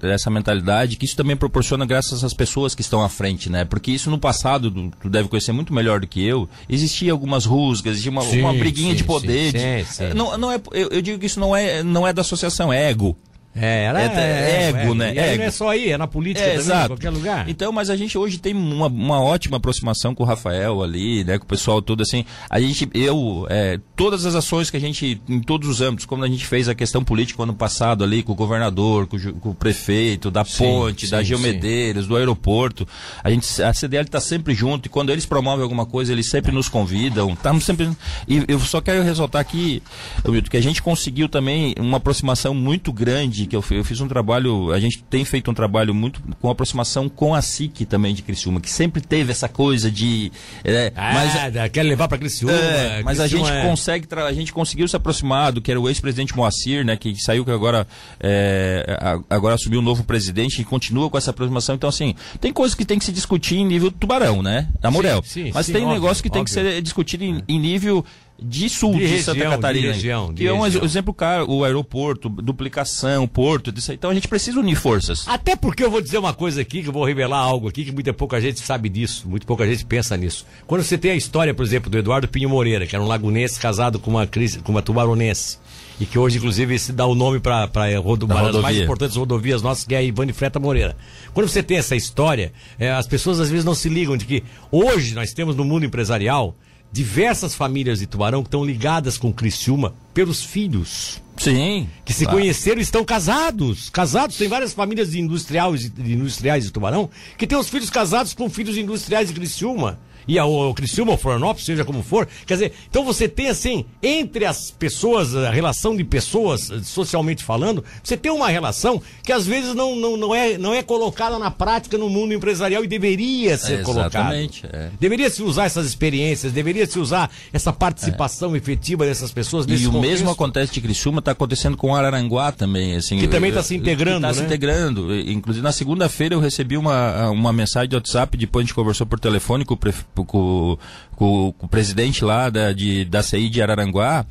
essa 0.02 0.30
mentalidade 0.30 0.96
que 0.96 1.04
isso 1.04 1.16
também 1.16 1.36
proporciona 1.36 1.84
graças 1.84 2.22
às 2.22 2.32
pessoas 2.32 2.76
que 2.76 2.80
estão 2.80 3.02
à 3.02 3.08
frente, 3.08 3.50
né? 3.50 3.64
Porque 3.64 3.90
isso 3.90 4.08
no 4.08 4.18
passado, 4.18 4.70
tu, 4.70 4.90
tu 5.02 5.10
deve 5.10 5.28
conhecer 5.28 5.50
muito 5.50 5.74
melhor 5.74 5.98
do 5.98 6.06
que 6.06 6.24
eu, 6.24 6.48
existia 6.68 7.10
algumas 7.10 7.44
rusgas, 7.44 7.94
existia 7.94 8.12
uma, 8.12 8.22
sim, 8.22 8.40
uma 8.40 8.52
briguinha 8.52 8.90
sim, 8.90 8.96
de 8.96 9.04
poder. 9.04 9.84
Sim, 9.86 10.08
de, 10.08 10.14
não, 10.14 10.38
não 10.38 10.52
é, 10.52 10.60
eu, 10.70 10.88
eu, 10.90 11.02
digo 11.02 11.18
que 11.18 11.26
isso 11.26 11.40
não 11.40 11.56
é, 11.56 11.82
não 11.82 12.06
é 12.06 12.12
da 12.12 12.20
associação, 12.20 12.72
é 12.72 12.88
ego. 12.90 13.16
É, 13.56 13.84
era, 13.84 14.02
é, 14.02 14.06
é, 14.06 14.68
ego, 14.68 14.94
né? 14.94 15.14
E 15.14 15.18
ego. 15.18 15.38
não 15.38 15.44
é 15.44 15.50
só 15.50 15.70
aí, 15.70 15.90
é 15.90 15.96
na 15.96 16.06
política 16.06 16.44
é, 16.44 16.50
também, 16.50 16.64
exato. 16.64 16.84
em 16.84 16.88
qualquer 16.88 17.10
lugar. 17.10 17.48
Então, 17.48 17.72
mas 17.72 17.88
a 17.88 17.96
gente 17.96 18.18
hoje 18.18 18.38
tem 18.38 18.54
uma, 18.54 18.86
uma 18.86 19.20
ótima 19.20 19.56
aproximação 19.56 20.14
com 20.14 20.22
o 20.22 20.26
Rafael 20.26 20.82
ali, 20.82 21.24
né? 21.24 21.38
Com 21.38 21.44
o 21.44 21.48
pessoal 21.48 21.80
todo 21.80 22.02
assim. 22.02 22.24
A 22.50 22.60
gente, 22.60 22.88
eu, 22.92 23.46
é, 23.48 23.80
todas 23.96 24.26
as 24.26 24.34
ações 24.34 24.68
que 24.68 24.76
a 24.76 24.80
gente, 24.80 25.20
em 25.26 25.40
todos 25.40 25.68
os 25.68 25.80
âmbitos, 25.80 26.04
como 26.04 26.22
a 26.22 26.28
gente 26.28 26.46
fez 26.46 26.68
a 26.68 26.74
questão 26.74 27.02
política 27.02 27.42
ano 27.42 27.54
passado 27.54 28.04
ali, 28.04 28.22
com 28.22 28.32
o 28.32 28.34
governador, 28.34 29.06
com 29.06 29.16
o, 29.16 29.32
com 29.34 29.50
o 29.50 29.54
prefeito, 29.54 30.30
da 30.30 30.44
sim, 30.44 30.58
ponte, 30.58 31.06
sim, 31.06 31.12
da 31.12 31.22
Geomedeiros, 31.22 32.06
do 32.06 32.16
aeroporto, 32.16 32.86
a 33.24 33.30
gente, 33.30 33.62
a 33.62 33.72
CDL 33.72 34.04
está 34.04 34.20
sempre 34.20 34.54
junto 34.54 34.86
e 34.86 34.88
quando 34.88 35.10
eles 35.10 35.24
promovem 35.24 35.62
alguma 35.62 35.86
coisa, 35.86 36.12
eles 36.12 36.28
sempre 36.28 36.52
nos 36.52 36.68
convidam. 36.68 37.32
Estamos 37.32 37.64
sempre. 37.64 37.90
E 38.28 38.44
eu 38.48 38.60
só 38.60 38.80
quero 38.80 39.02
ressaltar 39.02 39.40
aqui, 39.40 39.82
Milton, 40.26 40.50
que 40.50 40.56
a 40.56 40.62
gente 40.62 40.82
conseguiu 40.82 41.28
também 41.28 41.74
uma 41.78 41.96
aproximação 41.96 42.54
muito 42.54 42.92
grande 42.92 43.45
que 43.46 43.56
eu, 43.56 43.64
eu 43.70 43.84
fiz 43.84 44.00
um 44.00 44.08
trabalho, 44.08 44.72
a 44.72 44.81
gente 44.81 45.02
tem 45.04 45.25
feito 45.25 45.50
um 45.50 45.54
trabalho 45.54 45.94
muito 45.94 46.22
com 46.40 46.50
aproximação 46.50 47.08
com 47.08 47.34
a 47.34 47.43
SIC 47.43 47.84
também 47.87 48.14
de 48.14 48.22
Criciúma, 48.22 48.60
que 48.60 48.70
sempre 48.70 49.00
teve 49.00 49.32
essa 49.32 49.48
coisa 49.48 49.90
de. 49.90 50.32
É, 50.64 50.93
ah, 50.94 51.12
mas, 51.14 51.70
quer 51.70 51.82
levar 51.82 52.08
para 52.08 52.19
Criciúma. 52.19 52.52
É, 52.52 53.02
mas 53.02 53.20
a 53.20 53.26
gente 53.26 53.50
é... 53.50 53.62
consegue, 53.62 54.06
a 54.14 54.32
gente 54.32 54.52
conseguiu 54.52 54.87
se 54.88 54.96
aproximar 54.96 55.52
do 55.52 55.60
que 55.60 55.70
era 55.70 55.81
o 55.81 55.88
ex-presidente 55.88 56.37
Moacir, 56.37 56.84
né, 56.84 56.96
que 56.96 57.14
saiu 57.16 57.44
que 57.44 57.50
agora 57.50 57.87
é, 58.20 58.84
agora 59.28 59.54
assumiu 59.54 59.81
um 59.81 59.82
novo 59.82 60.04
presidente 60.04 60.60
e 60.60 60.64
continua 60.64 61.08
com 61.10 61.19
essa 61.19 61.31
aproximação. 61.31 61.75
Então, 61.75 61.88
assim, 61.88 62.14
tem 62.40 62.52
coisas 62.52 62.75
que 62.75 62.84
tem 62.84 62.99
que 62.99 63.04
se 63.04 63.12
discutir 63.12 63.56
em 63.56 63.66
nível 63.66 63.90
tubarão, 63.90 64.42
né? 64.42 64.69
Amorel. 64.82 65.22
Sim, 65.25 65.46
sim, 65.46 65.50
mas 65.54 65.66
sim, 65.66 65.72
tem 65.72 65.82
óbvio, 65.82 65.94
negócio 65.94 66.22
que 66.22 66.28
óbvio. 66.28 66.44
tem 66.44 66.44
que 66.44 66.50
ser 66.50 66.82
discutido 66.82 67.25
em, 67.25 67.42
em 67.49 67.58
nível 67.58 68.04
de 68.38 68.68
sul 68.68 68.92
de, 68.92 68.98
de 68.98 69.06
região, 69.06 69.34
Santa 69.34 69.50
Catarina. 69.50 69.88
De 69.88 69.92
região, 69.94 70.32
de 70.32 70.42
que 70.42 70.46
é 70.46 70.52
um 70.52 70.66
exemplo 70.66 71.14
claro, 71.14 71.50
o 71.50 71.64
aeroporto, 71.64 72.28
duplicação, 72.28 73.26
porto, 73.26 73.72
disso 73.72 73.90
aí. 73.90 73.96
Então 73.96 74.10
a 74.10 74.14
gente 74.14 74.28
precisa 74.28 74.60
unir 74.60 74.76
forças. 74.76 75.26
Até 75.26 75.56
porque 75.56 75.82
eu 75.82 75.90
vou 75.90 76.00
dizer 76.00 76.18
uma 76.18 76.34
coisa 76.34 76.60
aqui, 76.60 76.82
que 76.82 76.88
eu 76.88 76.92
vou 76.92 77.04
revelar 77.04 77.38
algo 77.38 77.68
aqui, 77.68 77.84
que 77.84 77.92
muita 77.92 78.12
pouca 78.12 78.40
gente 78.40 78.60
sabe 78.60 78.88
disso, 78.88 79.28
muito 79.28 79.46
pouca 79.46 79.66
gente 79.66 79.84
pensa 79.84 80.16
nisso. 80.16 80.46
Quando 80.66 80.82
você 80.82 80.98
tem 80.98 81.12
a 81.12 81.16
história, 81.16 81.54
por 81.54 81.64
exemplo, 81.64 81.90
do 81.90 81.98
Eduardo 81.98 82.28
Pinho 82.28 82.48
Moreira, 82.48 82.86
que 82.86 82.94
era 82.94 83.02
um 83.02 83.08
lagunense 83.08 83.58
casado 83.58 83.98
com 83.98 84.10
uma, 84.10 84.26
com 84.26 84.72
uma 84.72 84.82
tubaronense, 84.82 85.58
e 85.98 86.04
que 86.04 86.18
hoje, 86.18 86.36
inclusive, 86.36 86.78
se 86.78 86.92
dá 86.92 87.06
o 87.06 87.14
nome 87.14 87.40
para 87.40 87.70
rodo, 87.98 88.26
uma 88.26 88.52
das 88.52 88.60
mais 88.60 88.76
importantes 88.76 89.16
rodovias 89.16 89.62
nossas, 89.62 89.84
que 89.84 89.94
é 89.94 89.98
a 89.98 90.02
Ivane 90.02 90.32
Freta 90.32 90.60
Moreira. 90.60 90.94
Quando 91.32 91.48
você 91.48 91.62
tem 91.62 91.78
essa 91.78 91.96
história, 91.96 92.52
é, 92.78 92.90
as 92.90 93.06
pessoas 93.06 93.40
às 93.40 93.48
vezes 93.48 93.64
não 93.64 93.74
se 93.74 93.88
ligam 93.88 94.16
de 94.16 94.26
que 94.26 94.44
hoje 94.70 95.14
nós 95.14 95.32
temos 95.32 95.56
no 95.56 95.64
mundo 95.64 95.86
empresarial 95.86 96.54
diversas 96.96 97.54
famílias 97.54 98.00
de 98.00 98.06
Tubarão 98.06 98.43
que 98.43 98.48
estão 98.48 98.64
ligadas 98.64 99.19
com 99.19 99.32
Criciúma 99.32 99.94
pelos 100.12 100.43
filhos. 100.43 101.22
Sim. 101.37 101.87
Que 102.04 102.12
se 102.12 102.25
claro. 102.25 102.38
conheceram 102.40 102.78
e 102.78 102.82
estão 102.82 103.04
casados. 103.04 103.90
Casados, 103.90 104.37
tem 104.37 104.48
várias 104.48 104.72
famílias 104.72 105.10
de 105.10 105.20
industriais, 105.20 105.90
de 105.90 106.14
industriais 106.14 106.64
de 106.64 106.72
Tubarão 106.72 107.10
que 107.37 107.46
têm 107.46 107.58
os 107.58 107.69
filhos 107.69 107.90
casados 107.90 108.32
com 108.32 108.48
filhos 108.48 108.76
industriais 108.76 109.28
de 109.28 109.34
Criciúma 109.34 109.98
e 110.26 110.38
ao 110.38 110.75
Criciúma 110.75 111.12
ou 111.12 111.19
Florianópolis, 111.19 111.64
seja 111.64 111.84
como 111.84 112.02
for. 112.02 112.26
Quer 112.46 112.55
dizer, 112.55 112.73
então 112.88 113.05
você 113.05 113.28
tem 113.28 113.49
assim, 113.49 113.84
entre 114.02 114.44
as 114.44 114.70
pessoas, 114.70 115.34
a 115.34 115.50
relação 115.50 115.96
de 115.96 116.05
pessoas, 116.05 116.70
socialmente 116.84 117.44
falando, 117.44 117.84
você 118.02 118.17
tem 118.17 118.32
uma 118.32 118.49
relação 118.49 119.00
que 119.23 119.32
às 119.32 119.46
vezes 119.46 119.75
não, 119.75 119.94
não, 119.96 120.17
não, 120.17 120.34
é, 120.34 120.58
não 120.58 120.75
é 120.75 120.82
colocada 120.82 121.38
na 121.38 121.50
prática 121.50 121.96
no 121.96 122.08
mundo 122.08 122.34
empresarial 122.34 122.84
e 122.84 122.88
deveria 122.88 123.56
ser 123.56 123.81
é, 123.81 123.82
colocada. 123.82 124.37
É. 124.37 124.90
Deveria 124.99 125.31
se 125.31 125.43
usar 125.43 125.64
essas 125.64 125.87
experiências, 125.87 126.52
deveria 126.52 126.87
se 126.87 126.99
usar 126.99 127.31
essa 127.52 127.73
participação 127.73 128.55
é. 128.55 128.58
efetiva 128.58 129.05
dessas 129.05 129.31
pessoas 129.31 129.67
nesse 129.67 129.84
E 129.84 129.87
o 129.87 129.93
contexto. 129.93 130.11
mesmo 130.11 130.31
acontece 130.31 130.73
de 130.73 130.81
Criciúma, 130.81 131.20
está 131.20 131.32
acontecendo 131.32 131.76
com 131.76 131.94
Araranguá 131.94 132.52
também. 132.52 132.96
Assim, 132.96 133.19
que 133.19 133.28
também 133.28 133.50
está 133.50 133.62
se 133.62 133.75
integrando. 133.75 134.26
Está 134.26 134.28
né? 134.28 134.34
se 134.34 134.43
integrando. 134.43 135.14
Inclusive, 135.14 135.62
na 135.62 135.73
segunda-feira 135.73 136.34
eu 136.34 136.40
recebi 136.40 136.76
uma, 136.76 137.31
uma 137.31 137.52
mensagem 137.52 137.88
de 137.88 137.96
WhatsApp, 137.96 138.37
depois 138.37 138.64
a 138.64 138.67
gente 138.67 138.75
conversou 138.75 139.06
por 139.06 139.20
telefone 139.20 139.64
com 139.64 139.75
o 139.75 139.76
prefeito 139.76 140.15
com, 140.24 140.78
com, 141.16 141.52
com, 141.52 141.66
o 141.66 141.68
presidente 141.68 142.24
lá 142.24 142.48
da, 142.50 142.72
de, 142.72 143.04
da 143.04 143.22
CI 143.22 143.48
de 143.48 143.62
Araranguá, 143.62 144.24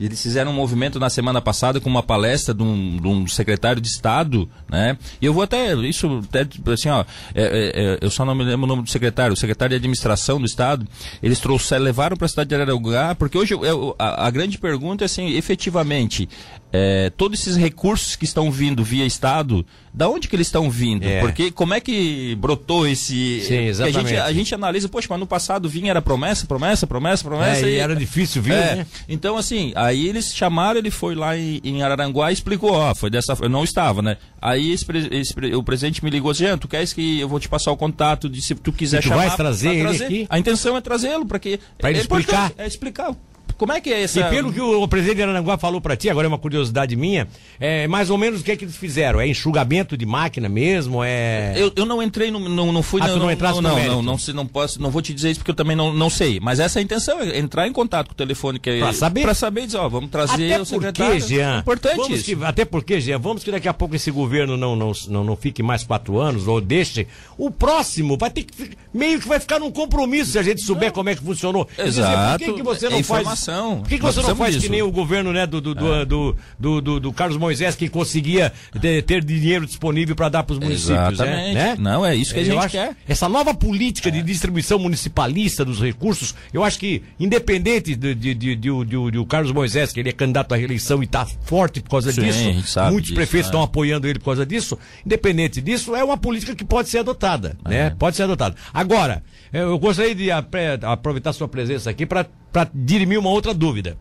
eles 0.00 0.22
fizeram 0.22 0.50
um 0.50 0.54
movimento 0.54 1.00
na 1.00 1.10
semana 1.10 1.40
passada 1.40 1.80
com 1.80 1.90
uma 1.90 2.02
palestra 2.02 2.54
de 2.54 2.62
um, 2.62 2.96
de 2.96 3.06
um 3.06 3.26
secretário 3.26 3.80
de 3.80 3.88
Estado, 3.88 4.48
né? 4.68 4.96
E 5.20 5.26
eu 5.26 5.34
vou 5.34 5.42
até, 5.42 5.74
isso, 5.74 6.22
até, 6.28 6.46
assim, 6.72 6.88
ó, 6.88 7.04
é, 7.34 7.42
é, 7.42 7.72
é, 7.74 7.98
eu 8.00 8.10
só 8.10 8.24
não 8.24 8.34
me 8.34 8.44
lembro 8.44 8.64
o 8.64 8.68
nome 8.68 8.82
do 8.82 8.90
secretário, 8.90 9.32
o 9.32 9.36
secretário 9.36 9.70
de 9.70 9.76
Administração 9.76 10.38
do 10.38 10.46
Estado, 10.46 10.86
eles 11.22 11.40
trouxeram, 11.40 11.84
levaram 11.84 12.16
para 12.16 12.26
a 12.26 12.28
cidade 12.28 12.48
de 12.48 12.54
Araranguá, 12.54 13.14
porque 13.14 13.36
hoje 13.36 13.54
eu, 13.54 13.94
a, 13.98 14.26
a, 14.26 14.30
grande 14.30 14.58
pergunta 14.58 15.04
é 15.04 15.06
assim, 15.06 15.30
efetivamente, 15.30 16.28
é, 16.72 17.10
todos 17.16 17.40
esses 17.40 17.56
recursos 17.56 18.14
que 18.14 18.24
estão 18.24 18.50
vindo 18.50 18.84
via 18.84 19.04
Estado, 19.04 19.66
da 19.92 20.08
onde 20.08 20.28
que 20.28 20.36
eles 20.36 20.46
estão 20.46 20.70
vindo? 20.70 21.04
É. 21.04 21.20
Porque 21.20 21.50
como 21.50 21.74
é 21.74 21.80
que 21.80 22.36
brotou 22.36 22.86
esse... 22.86 23.40
Sim, 23.40 23.66
exatamente. 23.66 23.98
A 23.98 24.02
gente, 24.02 24.20
a 24.20 24.32
gente 24.32 24.54
analisa, 24.54 24.88
poxa, 24.88 25.08
mas 25.10 25.18
no 25.18 25.26
passado 25.26 25.68
vinha, 25.68 25.90
era 25.90 26.02
promessa, 26.02 26.46
promessa, 26.46 26.86
promessa, 26.86 27.24
promessa. 27.24 27.66
É, 27.66 27.70
e, 27.70 27.74
e 27.74 27.78
era 27.78 27.96
difícil 27.96 28.42
vir, 28.42 28.54
né? 28.54 28.86
Então, 29.08 29.36
assim, 29.36 29.47
aí 29.74 30.08
eles 30.08 30.34
chamaram, 30.34 30.78
ele 30.78 30.90
foi 30.90 31.14
lá 31.14 31.36
em, 31.36 31.60
em 31.62 31.82
Araranguá 31.82 32.30
e 32.30 32.34
explicou, 32.34 32.72
ó, 32.72 32.94
foi 32.94 33.10
dessa 33.10 33.36
eu 33.40 33.48
não 33.48 33.64
estava, 33.64 34.02
né? 34.02 34.16
Aí 34.40 34.72
esse, 34.72 34.86
esse, 35.10 35.34
o 35.54 35.62
presidente 35.62 36.02
me 36.04 36.10
ligou 36.10 36.30
assim, 36.30 36.44
tu 36.58 36.68
queres 36.68 36.92
que 36.92 37.20
eu 37.20 37.28
vou 37.28 37.40
te 37.40 37.48
passar 37.48 37.72
o 37.72 37.76
contato 37.76 38.28
de 38.28 38.40
se 38.40 38.54
tu 38.54 38.72
quiser 38.72 38.98
e 38.98 39.02
tu 39.02 39.08
chamar. 39.08 39.28
Vai 39.28 39.36
trazer, 39.36 39.80
trazer 39.80 40.04
ele 40.04 40.04
aqui? 40.04 40.26
A 40.30 40.38
intenção 40.38 40.76
é 40.76 40.80
trazê-lo 40.80 41.26
para 41.26 41.38
que 41.38 41.60
para 41.78 41.90
ele 41.90 41.98
é 41.98 42.02
explicar. 42.02 42.52
É 42.56 42.66
explicar 42.66 43.14
como 43.58 43.72
é 43.72 43.80
que 43.80 43.92
é 43.92 44.02
essa... 44.02 44.20
E 44.20 44.24
pelo 44.30 44.52
que 44.52 44.60
o, 44.60 44.88
presidente 44.88 45.16
de 45.16 45.22
Aranguá 45.24 45.58
falou 45.58 45.80
para 45.80 45.96
ti, 45.96 46.08
agora 46.08 46.26
é 46.26 46.28
uma 46.28 46.38
curiosidade 46.38 46.96
minha, 46.96 47.28
é 47.60 47.86
mais 47.86 48.08
ou 48.08 48.16
menos 48.16 48.40
o 48.40 48.44
que 48.44 48.52
é 48.52 48.56
que 48.56 48.64
eles 48.64 48.76
fizeram? 48.76 49.20
É 49.20 49.26
enxugamento 49.28 49.96
de 49.96 50.06
máquina 50.06 50.48
mesmo? 50.48 51.02
É... 51.04 51.54
Eu, 51.56 51.72
eu 51.76 51.84
não 51.84 52.02
entrei, 52.02 52.30
no, 52.30 52.38
não, 52.48 52.72
não 52.72 52.82
fui... 52.82 53.02
Ah, 53.02 53.08
não, 53.08 53.18
não 53.18 53.28
não, 53.28 53.62
não, 53.62 54.02
não, 54.02 54.02
não, 54.02 54.34
não, 54.34 54.46
posso, 54.46 54.80
não 54.80 54.90
vou 54.90 55.02
te 55.02 55.12
dizer 55.12 55.30
isso 55.30 55.40
porque 55.40 55.50
eu 55.50 55.54
também 55.54 55.76
não, 55.76 55.92
não 55.92 56.10
sei. 56.10 56.38
Mas 56.40 56.60
essa 56.60 56.78
é 56.78 56.80
a 56.80 56.82
intenção, 56.82 57.20
é 57.20 57.38
entrar 57.38 57.66
em 57.66 57.72
contato 57.72 58.08
com 58.08 58.12
o 58.12 58.16
telefone. 58.16 58.58
Que 58.58 58.70
é, 58.70 58.78
pra 58.78 58.92
saber? 58.92 59.22
Pra 59.22 59.34
saber, 59.34 59.66
dizer, 59.66 59.78
ó, 59.78 59.88
vamos 59.88 60.10
trazer 60.10 60.52
até 60.52 60.62
o 60.62 60.64
secretário. 60.64 61.20
Porque, 61.20 61.34
Jean, 61.34 61.56
é 61.56 61.58
importante 61.58 62.12
isso. 62.12 62.24
Que, 62.24 62.44
até 62.44 62.64
porque, 62.64 63.00
Jean, 63.00 63.18
vamos 63.18 63.44
que 63.44 63.50
daqui 63.50 63.68
a 63.68 63.74
pouco 63.74 63.96
esse 63.96 64.10
governo 64.10 64.56
não, 64.56 64.76
não, 64.76 64.92
não, 65.08 65.24
não 65.24 65.36
fique 65.36 65.62
mais 65.62 65.84
quatro 65.84 66.18
anos, 66.18 66.46
ou 66.46 66.60
deixe. 66.60 67.06
O 67.36 67.50
próximo 67.50 68.16
vai 68.16 68.30
ter 68.30 68.44
que... 68.44 68.70
Meio 68.92 69.20
que 69.20 69.28
vai 69.28 69.38
ficar 69.38 69.58
num 69.58 69.70
compromisso 69.70 70.32
se 70.32 70.38
a 70.38 70.42
gente 70.42 70.62
souber 70.62 70.92
como 70.92 71.08
é 71.10 71.14
que 71.14 71.22
funcionou. 71.22 71.68
Exato. 71.78 71.88
Dizer, 71.88 72.38
por 72.38 72.38
que, 72.38 72.52
que 72.54 72.62
você 72.62 72.88
não 72.88 72.98
é 72.98 73.02
faz... 73.02 73.47
educação. 73.48 73.80
Por 73.80 73.88
que, 73.88 73.98
que 73.98 74.04
você 74.04 74.22
não 74.22 74.36
faz 74.36 74.54
disso. 74.54 74.66
que 74.66 74.70
nem 74.70 74.82
o 74.82 74.90
governo 74.90 75.32
né, 75.32 75.46
do, 75.46 75.60
do, 75.60 75.94
é. 75.94 76.04
do, 76.04 76.36
do, 76.58 76.80
do, 76.80 77.00
do, 77.00 77.12
Carlos 77.12 77.36
Moisés, 77.36 77.74
que 77.74 77.88
conseguia 77.88 78.52
ter, 78.80 79.02
ter 79.02 79.24
dinheiro 79.24 79.66
disponível 79.66 80.14
para 80.14 80.28
dar 80.28 80.42
para 80.42 80.52
os 80.52 80.58
municípios? 80.58 81.12
Exatamente. 81.12 81.54
Né? 81.54 81.76
Não, 81.78 82.04
é 82.04 82.14
isso 82.14 82.34
que 82.34 82.40
a 82.40 82.44
gente 82.44 82.58
acho, 82.58 82.70
quer. 82.70 82.96
Essa 83.08 83.28
nova 83.28 83.54
política 83.54 84.10
de 84.10 84.22
distribuição 84.22 84.78
municipalista 84.78 85.64
dos 85.64 85.80
recursos, 85.80 86.34
eu 86.52 86.62
acho 86.62 86.78
que, 86.78 87.02
independente 87.18 87.94
de, 87.94 88.14
de, 88.14 88.34
de, 88.34 88.56
de, 88.56 88.84
de, 88.84 89.10
de 89.10 89.18
o 89.18 89.26
Carlos 89.26 89.52
Moisés, 89.52 89.92
que 89.92 90.00
ele 90.00 90.10
é 90.10 90.12
candidato 90.12 90.52
à 90.52 90.56
reeleição 90.56 91.02
e 91.02 91.04
está 91.04 91.24
forte 91.24 91.80
por 91.80 91.90
causa 91.90 92.12
Sim, 92.12 92.22
disso, 92.22 92.44
muitos 92.90 93.08
disso, 93.08 93.14
prefeitos 93.14 93.48
estão 93.48 93.60
é. 93.60 93.64
apoiando 93.64 94.06
ele 94.06 94.18
por 94.18 94.26
causa 94.26 94.44
disso, 94.44 94.78
independente 95.04 95.60
disso, 95.60 95.94
é 95.94 96.04
uma 96.04 96.16
política 96.16 96.54
que 96.54 96.64
pode 96.64 96.88
ser 96.88 96.98
adotada. 96.98 97.56
É. 97.64 97.68
Né? 97.68 97.96
Pode 97.98 98.16
ser 98.16 98.24
adotada. 98.24 98.54
Agora, 98.72 99.22
eu 99.52 99.78
gostaria 99.78 100.14
de 100.14 100.30
aproveitar 100.30 101.32
sua 101.32 101.48
presença 101.48 101.90
aqui 101.90 102.04
para 102.04 102.26
dirimir 102.74 103.18
uma 103.18 103.30
outra 103.30 103.54
dúvida. 103.54 103.96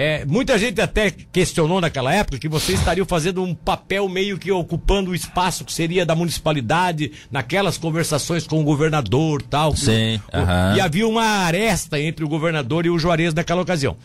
É, 0.00 0.24
muita 0.24 0.56
gente 0.56 0.80
até 0.80 1.10
questionou 1.10 1.80
naquela 1.80 2.14
época 2.14 2.38
que 2.38 2.48
vocês 2.48 2.78
estariam 2.78 3.04
fazendo 3.04 3.42
um 3.42 3.52
papel 3.52 4.08
meio 4.08 4.38
que 4.38 4.52
ocupando 4.52 5.10
o 5.10 5.14
espaço 5.14 5.64
que 5.64 5.72
seria 5.72 6.06
da 6.06 6.14
municipalidade, 6.14 7.10
naquelas 7.32 7.76
conversações 7.76 8.46
com 8.46 8.60
o 8.60 8.62
governador 8.62 9.42
tal. 9.42 9.74
Sim. 9.74 10.20
Que, 10.30 10.36
uh 10.36 10.40
-huh. 10.40 10.76
E 10.76 10.80
havia 10.80 11.08
uma 11.08 11.24
aresta 11.24 12.00
entre 12.00 12.24
o 12.24 12.28
governador 12.28 12.86
e 12.86 12.90
o 12.90 12.96
Juarez 12.96 13.34
naquela 13.34 13.60
ocasião. 13.60 13.96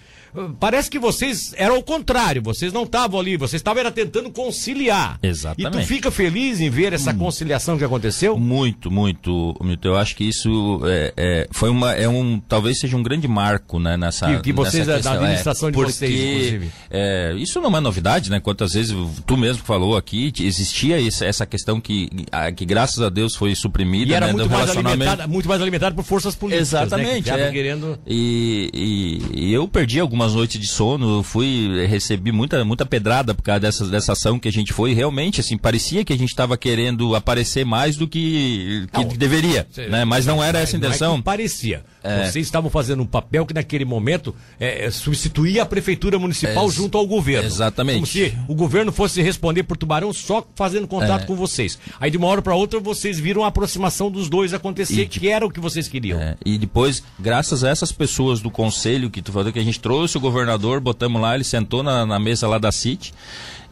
Parece 0.59 0.89
que 0.89 0.99
vocês 0.99 1.53
eram 1.57 1.77
o 1.77 1.83
contrário, 1.83 2.41
vocês 2.41 2.73
não 2.73 2.83
estavam 2.83 3.19
ali, 3.19 3.37
vocês 3.37 3.59
estavam 3.59 3.83
tentando 3.91 4.29
conciliar. 4.31 5.19
Exatamente. 5.21 5.77
E 5.77 5.81
tu 5.81 5.87
fica 5.87 6.11
feliz 6.11 6.59
em 6.59 6.69
ver 6.69 6.93
essa 6.93 7.11
hum. 7.11 7.17
conciliação 7.17 7.77
que 7.77 7.83
aconteceu? 7.83 8.37
Muito, 8.37 8.89
muito, 8.89 9.55
muito. 9.61 9.87
Eu 9.87 9.95
acho 9.95 10.15
que 10.15 10.23
isso 10.23 10.81
é, 10.85 11.13
é, 11.15 11.47
foi 11.51 11.69
uma, 11.69 11.91
é 11.93 12.07
um, 12.07 12.39
talvez 12.39 12.79
seja 12.79 12.95
um 12.95 13.03
grande 13.03 13.27
marco, 13.27 13.79
né, 13.79 13.97
nessa. 13.97 14.35
Que, 14.35 14.41
que 14.41 14.53
vocês, 14.53 14.87
nessa 14.87 15.09
da 15.09 15.15
administração 15.15 15.69
é, 15.69 15.71
de 15.71 15.75
porque, 15.75 15.91
vocês, 15.91 16.11
inclusive. 16.11 16.71
É, 16.89 17.33
isso 17.37 17.59
não 17.59 17.75
é 17.75 17.79
novidade, 17.79 18.29
né? 18.29 18.39
Quantas 18.39 18.73
vezes 18.73 18.95
tu 19.25 19.35
mesmo 19.35 19.63
falou 19.63 19.97
aqui, 19.97 20.31
existia 20.39 21.05
essa, 21.05 21.25
essa 21.25 21.45
questão 21.45 21.81
que, 21.81 22.09
que 22.55 22.65
graças 22.65 23.01
a 23.01 23.09
Deus 23.09 23.35
foi 23.35 23.55
suprimida. 23.55 24.11
E 24.11 24.15
era 24.15 24.27
né, 24.27 24.33
muito, 24.33 24.49
mais 24.49 24.69
alimentada, 24.69 25.27
muito 25.27 25.47
mais 25.47 25.61
alimentada 25.61 25.95
por 25.95 26.03
forças 26.03 26.35
políticas. 26.35 26.69
Exatamente. 26.69 27.31
Né, 27.31 27.47
é. 27.47 27.51
querendo... 27.51 27.99
e, 28.07 28.69
e, 28.73 29.47
e 29.47 29.53
eu 29.53 29.67
perdi 29.67 29.99
algumas 29.99 30.22
algumas 30.23 30.33
noites 30.33 30.59
de 30.59 30.67
sono, 30.67 31.21
fui 31.23 31.85
recebi 31.85 32.31
muita 32.31 32.63
muita 32.63 32.85
pedrada 32.85 33.33
por 33.33 33.41
causa 33.41 33.59
dessa, 33.59 33.85
dessa 33.87 34.13
ação 34.13 34.39
que 34.39 34.47
a 34.47 34.51
gente 34.51 34.71
foi. 34.71 34.93
Realmente, 34.93 35.41
assim, 35.41 35.57
parecia 35.57 36.05
que 36.05 36.13
a 36.13 36.17
gente 36.17 36.29
estava 36.29 36.57
querendo 36.57 37.15
aparecer 37.15 37.65
mais 37.65 37.97
do 37.97 38.07
que, 38.07 38.87
que 38.91 39.03
não, 39.03 39.07
deveria, 39.09 39.67
né? 39.89 40.05
Mas 40.05 40.25
não 40.25 40.43
era 40.43 40.59
essa 40.59 40.75
a 40.75 40.77
intenção. 40.77 41.17
É 41.17 41.21
parecia. 41.21 41.83
É. 42.03 42.29
Vocês 42.29 42.45
estavam 42.45 42.69
fazendo 42.69 43.01
um 43.01 43.05
papel 43.05 43.45
que 43.45 43.53
naquele 43.53 43.85
momento 43.85 44.35
é, 44.59 44.85
é 44.85 44.91
substituía 44.91 45.63
a 45.63 45.65
prefeitura 45.65 46.19
municipal 46.19 46.69
junto 46.69 46.97
ao 46.97 47.07
governo. 47.07 47.47
Exatamente. 47.47 47.95
Como 47.95 48.07
se 48.07 48.33
o 48.47 48.55
governo 48.55 48.91
fosse 48.91 49.21
responder 49.21 49.63
por 49.63 49.77
Tubarão 49.77 50.11
só 50.13 50.45
fazendo 50.55 50.87
contato 50.87 51.23
é. 51.23 51.25
com 51.25 51.35
vocês. 51.35 51.79
Aí 51.99 52.11
de 52.11 52.17
uma 52.17 52.27
hora 52.27 52.41
para 52.41 52.55
outra 52.55 52.79
vocês 52.79 53.19
viram 53.19 53.43
a 53.43 53.47
aproximação 53.47 54.11
dos 54.11 54.29
dois 54.29 54.53
acontecer, 54.53 55.03
e, 55.03 55.07
que 55.07 55.29
era 55.29 55.45
o 55.45 55.49
que 55.49 55.59
vocês 55.59 55.87
queriam. 55.87 56.19
É. 56.19 56.35
E 56.45 56.57
depois, 56.57 57.03
graças 57.19 57.63
a 57.63 57.69
essas 57.69 57.91
pessoas 57.91 58.41
do 58.41 58.51
conselho 58.51 59.09
que 59.09 59.21
tu 59.21 59.31
falou 59.31 59.51
que 59.51 59.59
a 59.59 59.63
gente 59.63 59.79
trouxe 59.79 60.12
o 60.17 60.21
governador, 60.21 60.79
botamos 60.79 61.21
lá, 61.21 61.35
ele 61.35 61.43
sentou 61.43 61.83
na, 61.83 62.05
na 62.05 62.19
mesa 62.19 62.47
lá 62.47 62.57
da 62.57 62.71
CIT 62.71 63.13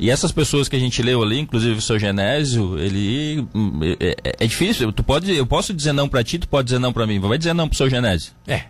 e 0.02 0.10
essas 0.10 0.32
pessoas 0.32 0.68
que 0.68 0.76
a 0.76 0.80
gente 0.80 1.00
leu 1.04 1.22
ali, 1.22 1.38
inclusive 1.38 1.78
o 1.78 1.82
seu 1.82 2.00
Genésio, 2.00 2.76
ele 2.80 3.46
é, 4.00 4.18
é, 4.24 4.36
é 4.40 4.48
difícil. 4.48 4.92
Tu 4.92 5.04
pode, 5.04 5.32
eu 5.32 5.46
posso 5.46 5.76
dizer 5.76 5.94
não 5.94 6.10
para 6.10 6.24
ti, 6.24 6.40
tu 6.40 6.48
pode 6.48 6.66
dizer 6.66 6.80
não 6.80 6.92
para 6.92 7.06
mim. 7.06 7.20
Vai 7.20 7.38
dizer 7.38 7.54
não 7.54 7.68
pro 7.68 7.78
seu 7.78 7.88
Genésio. 7.88 8.32
É. 8.48 8.64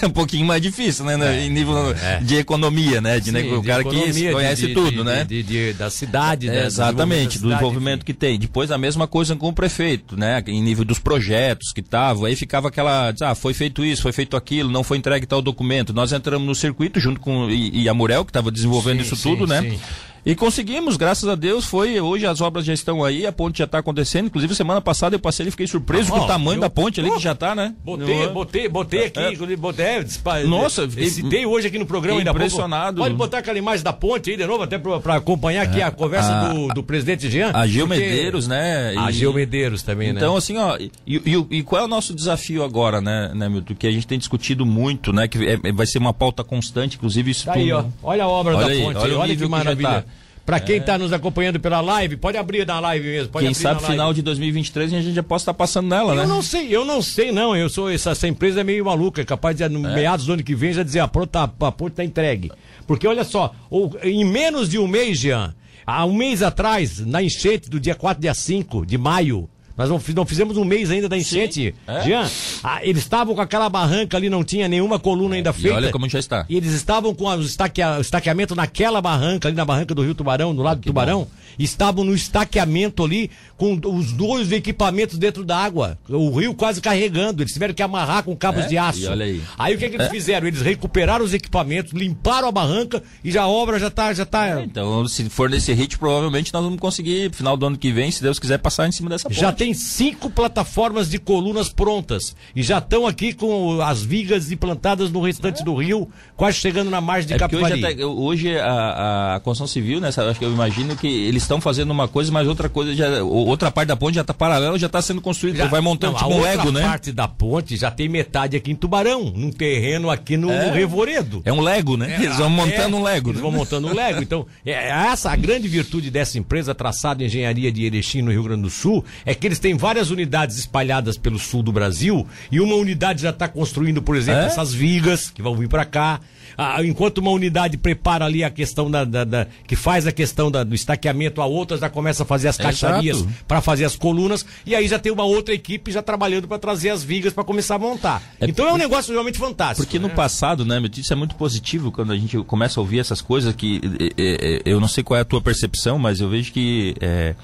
é 0.00 0.06
um 0.06 0.10
pouquinho 0.10 0.46
mais 0.46 0.62
difícil, 0.62 1.04
né? 1.04 1.18
É, 1.20 1.44
em 1.44 1.50
nível 1.50 1.90
é. 1.90 2.20
de 2.20 2.36
economia, 2.36 3.00
né? 3.00 3.18
De, 3.18 3.26
Sim, 3.26 3.32
né, 3.32 3.42
o 3.52 3.60
cara 3.64 3.82
que 3.82 3.90
conhece 4.30 4.68
de, 4.68 4.74
tudo, 4.74 4.90
de, 4.92 5.02
né? 5.02 5.24
De, 5.24 5.72
da 5.72 5.90
cidade, 5.90 6.46
né? 6.46 6.66
Exatamente, 6.66 7.40
do 7.40 7.52
envolvimento 7.52 8.04
que 8.04 8.14
tem. 8.14 8.38
Depois 8.38 8.70
a 8.70 8.78
mesma 8.78 9.08
coisa 9.08 9.34
com 9.34 9.48
o 9.48 9.52
prefeito, 9.52 10.16
né? 10.16 10.40
Em 10.46 10.62
nível 10.62 10.84
dos 10.84 11.00
projetos 11.00 11.72
que 11.72 11.80
estavam. 11.80 12.26
Aí 12.26 12.36
ficava 12.36 12.68
aquela, 12.68 13.12
ah, 13.22 13.34
foi 13.34 13.54
feito 13.54 13.84
isso, 13.84 14.02
foi 14.02 14.12
feito 14.12 14.36
aquilo, 14.36 14.70
não 14.70 14.84
foi 14.84 14.98
entregue 14.98 15.26
tal 15.26 15.42
documento. 15.42 15.92
Nós 15.92 16.12
entramos 16.12 16.46
no 16.46 16.54
circuito 16.54 17.00
junto 17.00 17.18
com 17.18 17.50
e, 17.50 17.82
e 17.82 17.88
a 17.88 17.92
Murel, 17.92 18.24
que 18.24 18.30
estava 18.30 18.52
desenvolvendo 18.52 18.98
sim, 18.98 19.06
isso 19.06 19.16
sim, 19.16 19.30
tudo, 19.30 19.48
né? 19.48 19.62
Sim. 19.62 19.80
E 20.24 20.34
conseguimos, 20.34 20.96
graças 20.96 21.28
a 21.28 21.34
Deus, 21.34 21.64
foi. 21.64 21.98
Hoje 22.00 22.26
as 22.26 22.40
obras 22.40 22.64
já 22.64 22.74
estão 22.74 23.02
aí, 23.02 23.26
a 23.26 23.32
ponte 23.32 23.58
já 23.58 23.64
está 23.64 23.78
acontecendo. 23.78 24.26
Inclusive, 24.26 24.54
semana 24.54 24.80
passada 24.80 25.16
eu 25.16 25.20
passei 25.20 25.46
e 25.46 25.50
fiquei 25.50 25.66
surpreso 25.66 26.12
ah, 26.14 26.18
com 26.18 26.24
o 26.24 26.26
tamanho 26.26 26.58
eu, 26.58 26.60
da 26.60 26.70
ponte 26.70 27.00
ali 27.00 27.08
oh, 27.08 27.16
que 27.16 27.22
já 27.22 27.32
está, 27.32 27.54
né? 27.54 27.74
Botei, 27.82 28.28
botei, 28.28 28.68
botei 28.68 29.04
aqui, 29.06 29.18
é, 29.18 29.56
botei, 29.56 29.86
é, 29.86 30.44
Nossa, 30.44 30.88
citei 30.90 31.46
hoje 31.46 31.68
aqui 31.68 31.78
no 31.78 31.86
programa 31.86 32.18
ainda 32.18 32.30
impressionado. 32.30 33.00
Pode 33.00 33.14
botar 33.14 33.38
aquela 33.38 33.58
imagem 33.58 33.82
da 33.82 33.92
ponte 33.92 34.30
aí 34.30 34.36
de 34.36 34.46
novo, 34.46 34.62
até 34.62 34.78
para 34.78 35.14
acompanhar 35.14 35.62
aqui 35.62 35.80
é, 35.80 35.84
a 35.84 35.90
conversa 35.90 36.30
a, 36.30 36.52
do, 36.52 36.68
do, 36.68 36.82
presidente 36.82 37.30
Jean. 37.30 37.52
A 37.54 37.66
Gil 37.66 37.86
Medeiros, 37.86 38.46
né? 38.46 38.94
E, 38.94 38.98
a 38.98 39.10
Gil 39.10 39.32
Medeiros 39.32 39.82
também, 39.82 40.10
então, 40.10 40.20
né? 40.20 40.26
Então, 40.26 40.36
assim, 40.36 40.58
ó, 40.58 40.76
e, 40.76 40.90
e, 41.06 41.58
e, 41.58 41.62
qual 41.62 41.82
é 41.82 41.84
o 41.84 41.88
nosso 41.88 42.14
desafio 42.14 42.62
agora, 42.62 43.00
né, 43.00 43.32
né, 43.34 43.48
Milton? 43.48 43.74
Que 43.74 43.86
a 43.86 43.92
gente 43.92 44.06
tem 44.06 44.18
discutido 44.18 44.66
muito, 44.66 45.12
né? 45.12 45.26
Que 45.26 45.38
é, 45.46 45.72
vai 45.72 45.86
ser 45.86 45.98
uma 45.98 46.12
pauta 46.12 46.44
constante, 46.44 46.96
inclusive 46.96 47.30
isso. 47.30 47.46
Tá 47.46 47.54
aí, 47.54 47.72
ó. 47.72 47.84
Olha 48.02 48.24
a 48.24 48.28
obra 48.28 48.56
olha 48.56 48.66
da 48.66 48.72
aí, 48.72 48.82
ponte, 48.82 48.98
olha, 48.98 49.18
olha 49.18 49.36
que 49.36 49.46
maravilha. 49.46 50.04
Para 50.50 50.58
quem 50.58 50.78
está 50.78 50.94
é. 50.94 50.98
nos 50.98 51.12
acompanhando 51.12 51.60
pela 51.60 51.80
live, 51.80 52.16
pode 52.16 52.36
abrir 52.36 52.66
na 52.66 52.80
live 52.80 53.06
mesmo. 53.06 53.32
quem 53.38 53.54
sabe 53.54 53.86
final 53.86 54.12
de 54.12 54.20
2023 54.20 54.92
a 54.94 55.00
gente 55.00 55.14
já 55.14 55.22
possa 55.22 55.44
estar 55.44 55.52
tá 55.52 55.56
passando 55.56 55.88
nela, 55.88 56.10
eu 56.10 56.16
né? 56.16 56.24
Eu 56.24 56.28
não 56.28 56.42
sei, 56.42 56.76
eu 56.76 56.84
não 56.84 57.00
sei 57.00 57.30
não. 57.30 57.56
Eu 57.56 57.68
sou 57.68 57.88
essa, 57.88 58.10
essa 58.10 58.26
empresa 58.26 58.62
é 58.62 58.64
meio 58.64 58.84
maluca, 58.84 59.22
é 59.22 59.24
capaz 59.24 59.56
de 59.56 59.68
no 59.68 59.88
é. 59.88 59.94
meados 59.94 60.26
do 60.26 60.32
ano 60.32 60.42
que 60.42 60.52
vem 60.52 60.72
já 60.72 60.82
dizer 60.82 60.98
a 60.98 61.06
tá, 61.06 61.44
a 61.44 61.70
ponte 61.70 61.94
tá 61.94 62.02
entregue. 62.02 62.50
Porque 62.84 63.06
olha 63.06 63.22
só, 63.22 63.54
em 64.02 64.24
menos 64.24 64.68
de 64.68 64.76
um 64.76 64.88
mês, 64.88 65.20
Jean, 65.20 65.54
há 65.86 66.04
um 66.04 66.14
mês 66.14 66.42
atrás, 66.42 66.98
na 66.98 67.22
enchente 67.22 67.70
do 67.70 67.78
dia 67.78 67.94
4, 67.94 68.20
dia 68.20 68.34
5 68.34 68.84
de 68.84 68.98
maio, 68.98 69.48
nós 69.80 69.88
não, 69.88 69.98
não 70.14 70.26
fizemos 70.26 70.58
um 70.58 70.64
mês 70.64 70.90
ainda 70.90 71.08
da 71.08 71.16
enchente. 71.16 71.74
É? 71.86 72.02
Jean, 72.02 72.30
ah, 72.62 72.80
eles 72.84 73.02
estavam 73.02 73.34
com 73.34 73.40
aquela 73.40 73.66
barranca 73.70 74.14
ali, 74.14 74.28
não 74.28 74.44
tinha 74.44 74.68
nenhuma 74.68 74.98
coluna 74.98 75.36
ainda 75.36 75.54
feita. 75.54 75.68
E 75.68 75.72
olha 75.72 75.90
como 75.90 76.06
já 76.06 76.18
está. 76.18 76.44
E 76.50 76.56
eles 76.56 76.74
estavam 76.74 77.14
com 77.14 77.24
o 77.24 78.00
estaqueamento 78.00 78.54
naquela 78.54 79.00
barranca, 79.00 79.48
ali 79.48 79.56
na 79.56 79.64
barranca 79.64 79.94
do 79.94 80.02
Rio 80.02 80.14
Tubarão, 80.14 80.52
no 80.52 80.62
lado 80.62 80.76
ah, 80.76 80.80
do 80.80 80.84
Tubarão. 80.84 81.20
Bom 81.20 81.40
estavam 81.58 82.04
no 82.04 82.14
estaqueamento 82.14 83.04
ali 83.04 83.30
com 83.56 83.78
os 83.84 84.12
dois 84.12 84.50
equipamentos 84.52 85.18
dentro 85.18 85.44
da 85.44 85.56
água. 85.56 85.98
O 86.08 86.38
rio 86.38 86.54
quase 86.54 86.80
carregando. 86.80 87.42
Eles 87.42 87.52
tiveram 87.52 87.74
que 87.74 87.82
amarrar 87.82 88.22
com 88.22 88.34
cabos 88.36 88.64
é? 88.64 88.68
de 88.68 88.78
aço. 88.78 89.10
Aí. 89.10 89.42
aí. 89.58 89.74
o 89.74 89.78
que, 89.78 89.84
é 89.84 89.88
que 89.88 89.96
eles 89.96 90.06
é? 90.06 90.10
fizeram? 90.10 90.46
Eles 90.46 90.62
recuperaram 90.62 91.24
os 91.24 91.34
equipamentos, 91.34 91.92
limparam 91.92 92.48
a 92.48 92.52
barranca 92.52 93.02
e 93.22 93.30
já 93.30 93.42
a 93.42 93.48
obra 93.48 93.78
já 93.78 93.88
está. 93.88 94.12
Já 94.12 94.24
tá... 94.24 94.46
É, 94.46 94.64
então, 94.64 95.06
se 95.06 95.28
for 95.28 95.50
nesse 95.50 95.72
ritmo, 95.72 96.00
provavelmente 96.00 96.52
nós 96.52 96.62
vamos 96.62 96.80
conseguir, 96.80 97.32
final 97.32 97.56
do 97.56 97.66
ano 97.66 97.76
que 97.76 97.92
vem, 97.92 98.10
se 98.10 98.22
Deus 98.22 98.38
quiser, 98.38 98.58
passar 98.58 98.88
em 98.88 98.92
cima 98.92 99.10
dessa 99.10 99.28
ponte. 99.28 99.40
Já 99.40 99.52
tem 99.52 99.69
cinco 99.74 100.30
plataformas 100.30 101.08
de 101.08 101.18
colunas 101.18 101.68
prontas. 101.68 102.34
E 102.54 102.62
já 102.62 102.78
estão 102.78 103.06
aqui 103.06 103.32
com 103.32 103.80
as 103.80 104.02
vigas 104.02 104.50
implantadas 104.50 105.10
no 105.10 105.20
restante 105.20 105.62
é? 105.62 105.64
do 105.64 105.74
rio, 105.74 106.08
quase 106.36 106.58
chegando 106.58 106.90
na 106.90 107.00
margem 107.00 107.28
de 107.28 107.34
é 107.34 107.38
Capivari. 107.38 107.84
Hoje, 107.84 108.04
hoje 108.04 108.58
a, 108.58 109.36
a, 109.36 109.40
construção 109.40 109.66
civil, 109.66 110.00
né, 110.00 110.08
acho 110.08 110.38
que 110.38 110.44
eu 110.44 110.52
imagino 110.52 110.96
que 110.96 111.06
eles 111.06 111.42
estão 111.42 111.60
fazendo 111.60 111.90
uma 111.90 112.08
coisa, 112.08 112.30
mas 112.32 112.46
outra 112.46 112.68
coisa 112.68 112.94
já. 112.94 113.22
Outra 113.22 113.70
parte 113.70 113.88
da 113.88 113.96
ponte 113.96 114.14
já 114.14 114.20
está 114.20 114.34
paralela, 114.34 114.78
já 114.78 114.86
está 114.86 115.02
sendo 115.02 115.20
construída. 115.20 115.58
Já, 115.58 115.66
vai 115.66 115.80
montando 115.80 116.12
não, 116.12 116.18
tipo 116.18 116.34
um 116.34 116.40
Lego, 116.40 116.72
né? 116.72 116.84
A 116.84 116.88
parte 116.88 117.12
da 117.12 117.28
ponte 117.28 117.76
já 117.76 117.90
tem 117.90 118.08
metade 118.08 118.56
aqui 118.56 118.70
em 118.70 118.74
Tubarão, 118.74 119.32
num 119.34 119.50
terreno 119.50 120.10
aqui 120.10 120.36
no, 120.36 120.50
é, 120.50 120.70
Revoredo. 120.70 121.42
É 121.44 121.52
um 121.52 121.60
Lego, 121.60 121.96
né? 121.96 122.16
É, 122.16 122.24
eles 122.24 122.36
vão 122.36 122.50
montando 122.50 122.96
é, 122.96 123.00
um 123.00 123.02
Lego. 123.02 123.30
Eles 123.30 123.40
né? 123.40 123.42
vão 123.42 123.52
montando 123.52 123.88
um 123.88 123.94
Lego. 123.94 124.22
Então, 124.22 124.46
é, 124.64 124.72
é 124.72 124.88
essa 124.88 125.30
a 125.30 125.36
grande 125.36 125.68
virtude 125.68 126.10
dessa 126.10 126.38
empresa 126.38 126.74
traçada 126.74 127.22
em 127.22 127.26
engenharia 127.26 127.70
de 127.70 127.84
Erechim, 127.84 128.22
no 128.22 128.30
Rio 128.30 128.42
Grande 128.42 128.62
do 128.62 128.70
Sul, 128.70 129.04
é 129.24 129.34
que 129.34 129.46
eles 129.50 129.58
têm 129.58 129.76
várias 129.76 130.10
unidades 130.10 130.56
espalhadas 130.58 131.18
pelo 131.18 131.38
sul 131.38 131.62
do 131.62 131.72
Brasil 131.72 132.26
e 132.50 132.60
uma 132.60 132.74
unidade 132.76 133.22
já 133.22 133.30
está 133.30 133.48
construindo, 133.48 134.00
por 134.00 134.16
exemplo, 134.16 134.42
é? 134.42 134.46
essas 134.46 134.72
vigas 134.72 135.30
que 135.30 135.42
vão 135.42 135.56
vir 135.56 135.68
para 135.68 135.84
cá 135.84 136.20
ah, 136.56 136.84
enquanto 136.84 137.18
uma 137.18 137.30
unidade 137.30 137.76
prepara 137.76 138.24
ali 138.24 138.44
a 138.44 138.50
questão 138.50 138.90
da, 138.90 139.04
da, 139.04 139.24
da 139.24 139.46
que 139.66 139.76
faz 139.76 140.06
a 140.06 140.12
questão 140.12 140.50
da, 140.50 140.62
do 140.62 140.74
estaqueamento, 140.74 141.40
a 141.40 141.46
outra 141.46 141.76
já 141.76 141.88
começa 141.88 142.22
a 142.22 142.26
fazer 142.26 142.48
as 142.48 142.56
caixarias 142.56 143.24
para 143.46 143.60
fazer 143.60 143.84
as 143.84 143.96
colunas 143.96 144.44
e 144.66 144.74
aí 144.74 144.86
já 144.86 144.98
tem 144.98 145.10
uma 145.10 145.24
outra 145.24 145.54
equipe 145.54 145.90
já 145.90 146.02
trabalhando 146.02 146.46
para 146.46 146.58
trazer 146.58 146.90
as 146.90 147.02
vigas 147.02 147.32
para 147.32 147.44
começar 147.44 147.76
a 147.76 147.78
montar. 147.78 148.22
É 148.40 148.46
então 148.46 148.68
é 148.68 148.72
um 148.74 148.76
negócio 148.76 149.12
realmente 149.12 149.38
fantástico. 149.38 149.86
Porque 149.86 149.98
né? 149.98 150.06
no 150.06 150.14
passado, 150.14 150.64
né, 150.64 150.80
isso 150.96 151.12
é 151.12 151.16
muito 151.16 151.34
positivo 151.34 151.90
quando 151.90 152.12
a 152.12 152.16
gente 152.16 152.36
começa 152.44 152.78
a 152.78 152.82
ouvir 152.82 152.98
essas 152.98 153.20
coisas 153.20 153.54
que 153.54 153.80
é, 154.18 154.62
eu 154.64 154.80
não 154.80 154.88
sei 154.88 155.02
qual 155.02 155.16
é 155.16 155.22
a 155.22 155.24
tua 155.24 155.40
percepção, 155.40 155.98
mas 155.98 156.20
eu 156.20 156.28
vejo 156.28 156.52
que 156.52 156.94
é, 157.00 157.34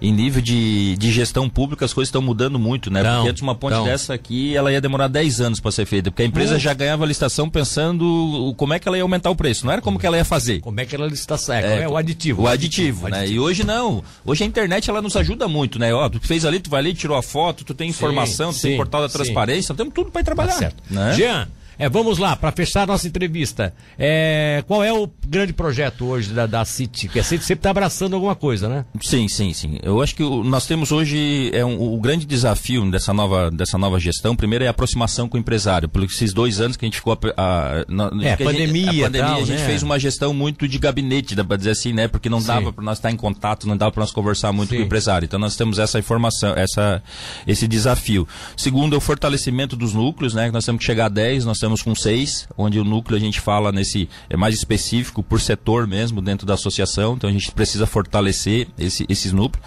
em 0.00 0.12
nível 0.12 0.42
de, 0.42 0.96
de 0.96 1.10
gestão 1.10 1.48
pública 1.48 1.84
as 1.84 1.92
coisas 1.92 2.08
estão 2.08 2.20
mudando 2.20 2.58
muito, 2.58 2.90
né? 2.90 3.02
Não, 3.02 3.16
porque 3.16 3.30
antes 3.30 3.42
uma 3.42 3.54
ponte 3.54 3.74
não. 3.74 3.84
dessa 3.84 4.14
aqui, 4.14 4.54
ela 4.54 4.70
ia 4.70 4.80
demorar 4.80 5.08
10 5.08 5.40
anos 5.40 5.60
para 5.60 5.70
ser 5.70 5.86
feita, 5.86 6.10
porque 6.10 6.22
a 6.22 6.26
empresa 6.26 6.58
já 6.58 6.74
ganhava 6.74 7.04
a 7.04 7.06
licitação 7.06 7.48
pensando 7.48 8.54
como 8.56 8.74
é 8.74 8.78
que 8.78 8.86
ela 8.86 8.96
ia 8.96 9.02
aumentar 9.02 9.30
o 9.30 9.36
preço, 9.36 9.64
não 9.64 9.72
era 9.72 9.80
como 9.80 9.98
que 9.98 10.06
ela 10.06 10.16
ia 10.16 10.24
fazer. 10.24 10.60
Como 10.60 10.78
é 10.80 10.84
que 10.84 10.94
ela 10.94 11.06
licitação, 11.06 11.54
é, 11.54 11.82
é, 11.82 11.88
o 11.88 11.96
aditivo. 11.96 12.42
O 12.42 12.48
aditivo, 12.48 13.08
né? 13.08 13.26
E 13.26 13.38
hoje 13.38 13.64
não. 13.64 14.02
Hoje 14.24 14.44
a 14.44 14.46
internet 14.46 14.90
ela 14.90 15.00
nos 15.00 15.16
ajuda 15.16 15.48
muito, 15.48 15.78
né? 15.78 15.92
Ó, 15.94 16.08
tu 16.08 16.20
fez 16.20 16.44
ali, 16.44 16.60
tu 16.60 16.70
vai 16.70 16.80
ali, 16.80 16.94
tirou 16.94 17.16
a 17.16 17.22
foto, 17.22 17.64
tu 17.64 17.74
tem 17.74 17.88
informação, 17.88 18.52
sim, 18.52 18.58
tu 18.58 18.62
sim, 18.62 18.68
tem 18.68 18.76
portal 18.76 19.00
da 19.02 19.08
transparência, 19.08 19.72
sim. 19.72 19.76
temos 19.76 19.94
tudo 19.94 20.10
para 20.10 20.22
trabalhar. 20.22 20.52
Tá 20.52 20.58
certo. 20.58 20.82
Né? 20.90 21.14
Jean, 21.14 21.48
É, 21.78 21.88
vamos 21.88 22.18
lá, 22.18 22.34
para 22.34 22.50
fechar 22.52 22.82
a 22.82 22.86
nossa 22.86 23.06
entrevista. 23.06 23.74
É, 23.98 24.64
qual 24.66 24.82
é 24.82 24.92
o 24.92 25.08
grande 25.26 25.52
projeto 25.52 26.06
hoje 26.06 26.32
da, 26.32 26.46
da 26.46 26.64
City? 26.64 27.06
Porque 27.06 27.20
a 27.20 27.24
City 27.24 27.44
sempre 27.44 27.60
está 27.60 27.70
abraçando 27.70 28.14
alguma 28.14 28.34
coisa, 28.34 28.68
né? 28.68 28.84
Sim, 29.02 29.28
sim, 29.28 29.52
sim. 29.52 29.78
Eu 29.82 30.00
acho 30.00 30.14
que 30.14 30.22
o, 30.22 30.42
nós 30.42 30.66
temos 30.66 30.90
hoje 30.90 31.50
é 31.52 31.64
um, 31.64 31.94
o 31.94 32.00
grande 32.00 32.24
desafio 32.24 32.90
dessa 32.90 33.12
nova, 33.12 33.50
dessa 33.50 33.76
nova 33.76 34.00
gestão. 34.00 34.34
Primeiro 34.34 34.64
é 34.64 34.68
a 34.68 34.70
aproximação 34.70 35.28
com 35.28 35.36
o 35.36 35.40
empresário. 35.40 35.88
Por 35.88 36.02
esses 36.04 36.32
dois 36.32 36.60
anos 36.60 36.76
que 36.76 36.84
a 36.84 36.88
gente 36.88 36.96
ficou. 36.96 37.12
A, 37.12 37.16
a, 37.36 37.78
é, 37.80 37.84
pandemia. 37.84 38.26
A, 38.26 38.30
gente, 38.30 38.42
a 38.42 38.46
pandemia, 38.46 39.10
tal, 39.10 39.36
a 39.36 39.44
gente 39.44 39.60
né? 39.60 39.66
fez 39.66 39.82
uma 39.82 39.98
gestão 39.98 40.32
muito 40.32 40.66
de 40.66 40.78
gabinete, 40.78 41.34
dá 41.34 41.44
para 41.44 41.56
dizer 41.56 41.70
assim, 41.70 41.92
né? 41.92 42.08
Porque 42.08 42.30
não 42.30 42.42
dava 42.42 42.72
para 42.72 42.84
nós 42.84 42.96
estar 42.98 43.10
em 43.10 43.16
contato, 43.16 43.68
não 43.68 43.76
dava 43.76 43.92
para 43.92 44.00
nós 44.00 44.12
conversar 44.12 44.52
muito 44.52 44.70
Sim. 44.70 44.76
com 44.76 44.82
o 44.82 44.86
empresário. 44.86 45.26
Então 45.26 45.38
nós 45.38 45.56
temos 45.56 45.78
essa 45.78 45.98
informação, 45.98 46.54
essa, 46.56 47.02
esse 47.46 47.68
desafio. 47.68 48.26
Segundo 48.56 48.94
é 48.94 48.96
o 48.96 49.00
fortalecimento 49.00 49.76
dos 49.76 49.92
núcleos, 49.92 50.32
né? 50.32 50.50
Nós 50.50 50.64
temos 50.64 50.78
que 50.78 50.86
chegar 50.86 51.06
a 51.06 51.10
10, 51.10 51.44
nós 51.44 51.58
estamos 51.66 51.82
com 51.82 51.94
6, 51.94 52.48
onde 52.56 52.78
o 52.78 52.84
núcleo 52.84 53.16
a 53.16 53.20
gente 53.20 53.40
fala 53.40 53.72
nesse 53.72 54.08
é 54.30 54.36
mais 54.36 54.54
específico 54.54 55.22
por 55.22 55.40
setor 55.40 55.86
mesmo 55.86 56.22
dentro 56.22 56.46
da 56.46 56.54
associação. 56.54 57.14
Então 57.14 57.28
a 57.28 57.32
gente 57.32 57.50
precisa 57.50 57.86
fortalecer 57.86 58.68
esse, 58.78 59.04
esses 59.08 59.32
núcleos. 59.32 59.66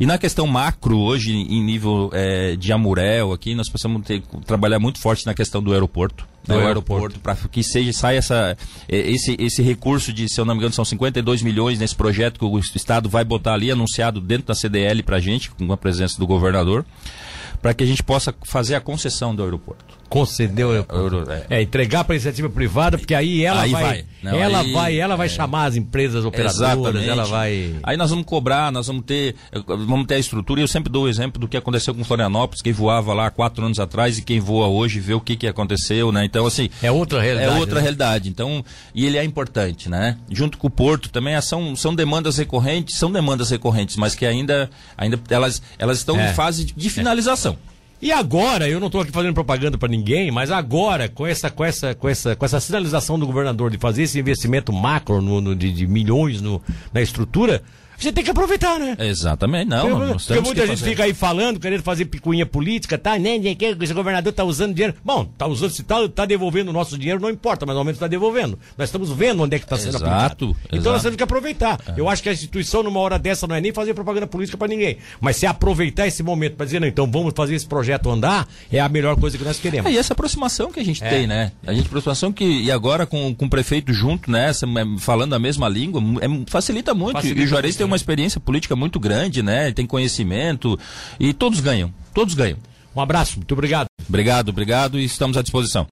E 0.00 0.06
na 0.06 0.18
questão 0.18 0.46
macro 0.46 0.98
hoje 0.98 1.32
em 1.32 1.62
nível 1.62 2.10
é, 2.12 2.56
de 2.56 2.72
Amurel 2.72 3.32
aqui, 3.32 3.54
nós 3.54 3.68
precisamos 3.68 4.04
ter, 4.04 4.22
trabalhar 4.44 4.78
muito 4.78 5.00
forte 5.00 5.24
na 5.24 5.34
questão 5.34 5.62
do 5.62 5.72
aeroporto 5.72 6.26
Do 6.44 6.54
né, 6.54 6.66
aeroporto. 6.66 7.06
aeroporto, 7.06 7.20
para 7.20 7.36
que 7.48 7.62
seja 7.62 7.92
saia 7.92 8.18
essa 8.18 8.56
eh, 8.88 9.10
esse 9.10 9.36
esse 9.38 9.62
recurso 9.62 10.12
de, 10.12 10.28
se 10.28 10.40
eu 10.40 10.44
não 10.44 10.54
me 10.54 10.58
engano, 10.58 10.74
são 10.74 10.84
52 10.84 11.42
milhões 11.42 11.78
nesse 11.78 11.94
projeto 11.94 12.40
que 12.40 12.44
o 12.44 12.58
estado 12.58 13.08
vai 13.08 13.24
botar 13.24 13.54
ali 13.54 13.70
anunciado 13.70 14.20
dentro 14.20 14.48
da 14.48 14.54
CDL 14.54 15.02
para 15.02 15.20
gente, 15.20 15.50
com 15.50 15.72
a 15.72 15.76
presença 15.76 16.18
do 16.18 16.26
governador, 16.26 16.84
para 17.62 17.72
que 17.72 17.84
a 17.84 17.86
gente 17.86 18.02
possa 18.02 18.34
fazer 18.44 18.74
a 18.74 18.80
concessão 18.80 19.34
do 19.34 19.42
aeroporto. 19.44 19.95
Concedeu. 20.08 20.72
Euro- 20.88 21.24
é. 21.30 21.46
É, 21.58 21.62
entregar 21.62 22.04
para 22.04 22.14
iniciativa 22.14 22.48
privada, 22.48 22.96
porque 22.98 23.14
aí 23.14 23.44
ela 23.44 23.62
Aí 23.62 23.70
vai, 23.72 23.82
vai. 23.82 24.04
Não, 24.22 24.34
ela 24.38 24.60
aí- 24.60 24.72
vai, 24.72 24.98
ela 24.98 25.16
vai 25.16 25.26
é. 25.26 25.30
chamar 25.30 25.66
as 25.66 25.76
empresas 25.76 26.24
operadoras, 26.24 26.56
Exatamente. 26.56 27.08
ela 27.08 27.24
vai. 27.24 27.74
Aí 27.82 27.96
nós 27.96 28.10
vamos 28.10 28.24
cobrar, 28.24 28.70
nós 28.72 28.86
vamos 28.86 29.04
ter, 29.04 29.34
vamos 29.66 30.06
ter 30.06 30.14
a 30.14 30.18
estrutura. 30.18 30.60
E 30.60 30.62
eu 30.64 30.68
sempre 30.68 30.90
dou 30.92 31.04
o 31.04 31.08
exemplo 31.08 31.40
do 31.40 31.48
que 31.48 31.56
aconteceu 31.56 31.94
com 31.94 32.04
Florianópolis, 32.04 32.62
quem 32.62 32.72
voava 32.72 33.12
lá 33.12 33.30
quatro 33.30 33.64
anos 33.64 33.78
atrás 33.80 34.18
e 34.18 34.22
quem 34.22 34.40
voa 34.40 34.66
hoje 34.68 35.00
vê 35.00 35.14
o 35.14 35.20
que, 35.20 35.36
que 35.36 35.46
aconteceu, 35.46 36.10
né? 36.12 36.24
Então, 36.24 36.46
assim. 36.46 36.68
É 36.82 36.90
outra 36.90 37.20
realidade. 37.20 37.56
É 37.56 37.58
outra 37.58 37.74
né? 37.76 37.80
realidade. 37.82 38.28
Então, 38.28 38.64
e 38.94 39.04
ele 39.06 39.16
é 39.18 39.24
importante, 39.24 39.88
né? 39.88 40.16
Junto 40.30 40.58
com 40.58 40.66
o 40.66 40.70
Porto 40.70 41.08
também 41.10 41.34
ah, 41.34 41.42
são, 41.42 41.74
são 41.76 41.94
demandas 41.94 42.36
recorrentes, 42.38 42.98
são 42.98 43.10
demandas 43.10 43.50
recorrentes, 43.50 43.96
mas 43.96 44.14
que 44.14 44.24
ainda, 44.26 44.70
ainda 44.96 45.18
elas, 45.30 45.62
elas 45.78 45.98
estão 45.98 46.18
É. 46.18 46.30
em 46.30 46.34
fase 46.34 46.64
de 46.64 46.90
finalização. 46.90 47.56
E 48.00 48.12
agora, 48.12 48.68
eu 48.68 48.78
não 48.78 48.88
estou 48.88 49.00
aqui 49.00 49.10
fazendo 49.10 49.32
propaganda 49.32 49.78
para 49.78 49.88
ninguém, 49.88 50.30
mas 50.30 50.50
agora, 50.50 51.08
com 51.08 51.26
essa, 51.26 51.50
com 51.50 51.64
essa, 51.64 51.94
com 51.94 52.08
essa, 52.08 52.36
com 52.36 52.44
essa 52.44 52.60
sinalização 52.60 53.18
do 53.18 53.26
governador 53.26 53.70
de 53.70 53.78
fazer 53.78 54.02
esse 54.02 54.18
investimento 54.18 54.70
macro 54.72 55.22
no, 55.22 55.40
no- 55.40 55.56
de, 55.56 55.72
de 55.72 55.86
milhões 55.86 56.42
no, 56.42 56.60
na 56.92 57.00
estrutura, 57.00 57.62
você 57.98 58.12
tem 58.12 58.22
que 58.24 58.30
aproveitar, 58.30 58.78
né? 58.78 58.96
Exatamente, 58.98 59.68
não. 59.68 59.88
Porque, 59.90 60.12
nós 60.12 60.26
porque 60.26 60.40
muita 60.40 60.66
gente 60.66 60.78
fazer. 60.78 60.90
fica 60.90 61.04
aí 61.04 61.14
falando, 61.14 61.58
querendo 61.60 61.82
fazer 61.82 62.04
picuinha 62.06 62.46
política, 62.46 62.96
tá? 62.98 63.18
Nem, 63.18 63.38
nem 63.40 63.54
que 63.54 63.64
esse 63.64 63.94
governador 63.94 64.32
tá 64.32 64.44
usando 64.44 64.74
dinheiro. 64.74 64.94
Bom, 65.04 65.24
tá 65.36 65.46
usando, 65.46 65.70
se 65.70 65.82
tá, 65.82 66.08
tá 66.08 66.24
devolvendo 66.26 66.68
o 66.70 66.72
nosso 66.72 66.96
dinheiro, 66.98 67.20
não 67.20 67.30
importa, 67.30 67.64
mas 67.66 67.76
ao 67.76 67.84
menos 67.84 67.98
tá 67.98 68.06
devolvendo. 68.06 68.58
Nós 68.76 68.88
estamos 68.88 69.10
vendo 69.10 69.42
onde 69.42 69.56
é 69.56 69.58
que 69.58 69.64
está 69.64 69.76
sendo 69.76 69.96
Exato, 69.96 70.04
aplicado. 70.06 70.56
Então 70.66 70.78
exato. 70.78 70.92
nós 70.94 71.02
temos 71.02 71.16
que 71.16 71.22
aproveitar. 71.22 71.80
Eu 71.96 72.08
acho 72.08 72.22
que 72.22 72.28
a 72.28 72.32
instituição, 72.32 72.82
numa 72.82 73.00
hora 73.00 73.18
dessa, 73.18 73.46
não 73.46 73.54
é 73.54 73.60
nem 73.60 73.72
fazer 73.72 73.94
propaganda 73.94 74.26
política 74.26 74.56
para 74.58 74.68
ninguém. 74.68 74.98
Mas 75.20 75.36
se 75.36 75.46
aproveitar 75.46 76.06
esse 76.06 76.22
momento 76.22 76.56
para 76.56 76.66
dizer, 76.66 76.80
não, 76.80 76.88
então 76.88 77.10
vamos 77.10 77.32
fazer 77.34 77.54
esse 77.54 77.66
projeto 77.66 78.10
andar, 78.10 78.46
é 78.70 78.80
a 78.80 78.88
melhor 78.88 79.16
coisa 79.16 79.36
que 79.38 79.44
nós 79.44 79.58
queremos. 79.58 79.90
É, 79.90 79.94
e 79.94 79.98
essa 79.98 80.12
aproximação 80.12 80.70
que 80.70 80.80
a 80.80 80.84
gente 80.84 81.02
É. 81.02 81.08
tem, 81.08 81.26
né? 81.26 81.52
A 81.66 81.72
gente 81.72 81.86
aproximação 81.86 82.32
que 82.32 82.44
e 82.44 82.70
agora 82.70 83.06
com, 83.06 83.34
com 83.34 83.46
o 83.46 83.50
prefeito 83.50 83.92
junto, 83.92 84.30
né? 84.30 84.48
essa- 84.50 84.66
é, 84.66 84.98
falando 84.98 85.34
a 85.34 85.38
mesma 85.38 85.68
língua, 85.68 86.00
é, 86.20 86.26
facilita 86.50 86.94
muito. 86.94 87.12
Facilita 87.14 87.40
e 87.40 87.44
o 87.44 87.46
Juarez 87.46 87.76
muito, 87.78 87.85
tem 87.86 87.90
uma 87.90 87.96
experiência 87.96 88.40
política 88.40 88.74
muito 88.74 88.98
grande, 88.98 89.42
né? 89.42 89.66
Ele 89.66 89.74
tem 89.74 89.86
conhecimento 89.86 90.78
e 91.18 91.32
todos 91.32 91.60
ganham. 91.60 91.92
Todos 92.12 92.34
ganham. 92.34 92.58
Um 92.94 93.00
abraço, 93.00 93.36
muito 93.36 93.52
obrigado. 93.52 93.86
Obrigado, 94.08 94.48
obrigado 94.48 94.98
e 94.98 95.04
estamos 95.04 95.36
à 95.36 95.42
disposição. 95.42 95.84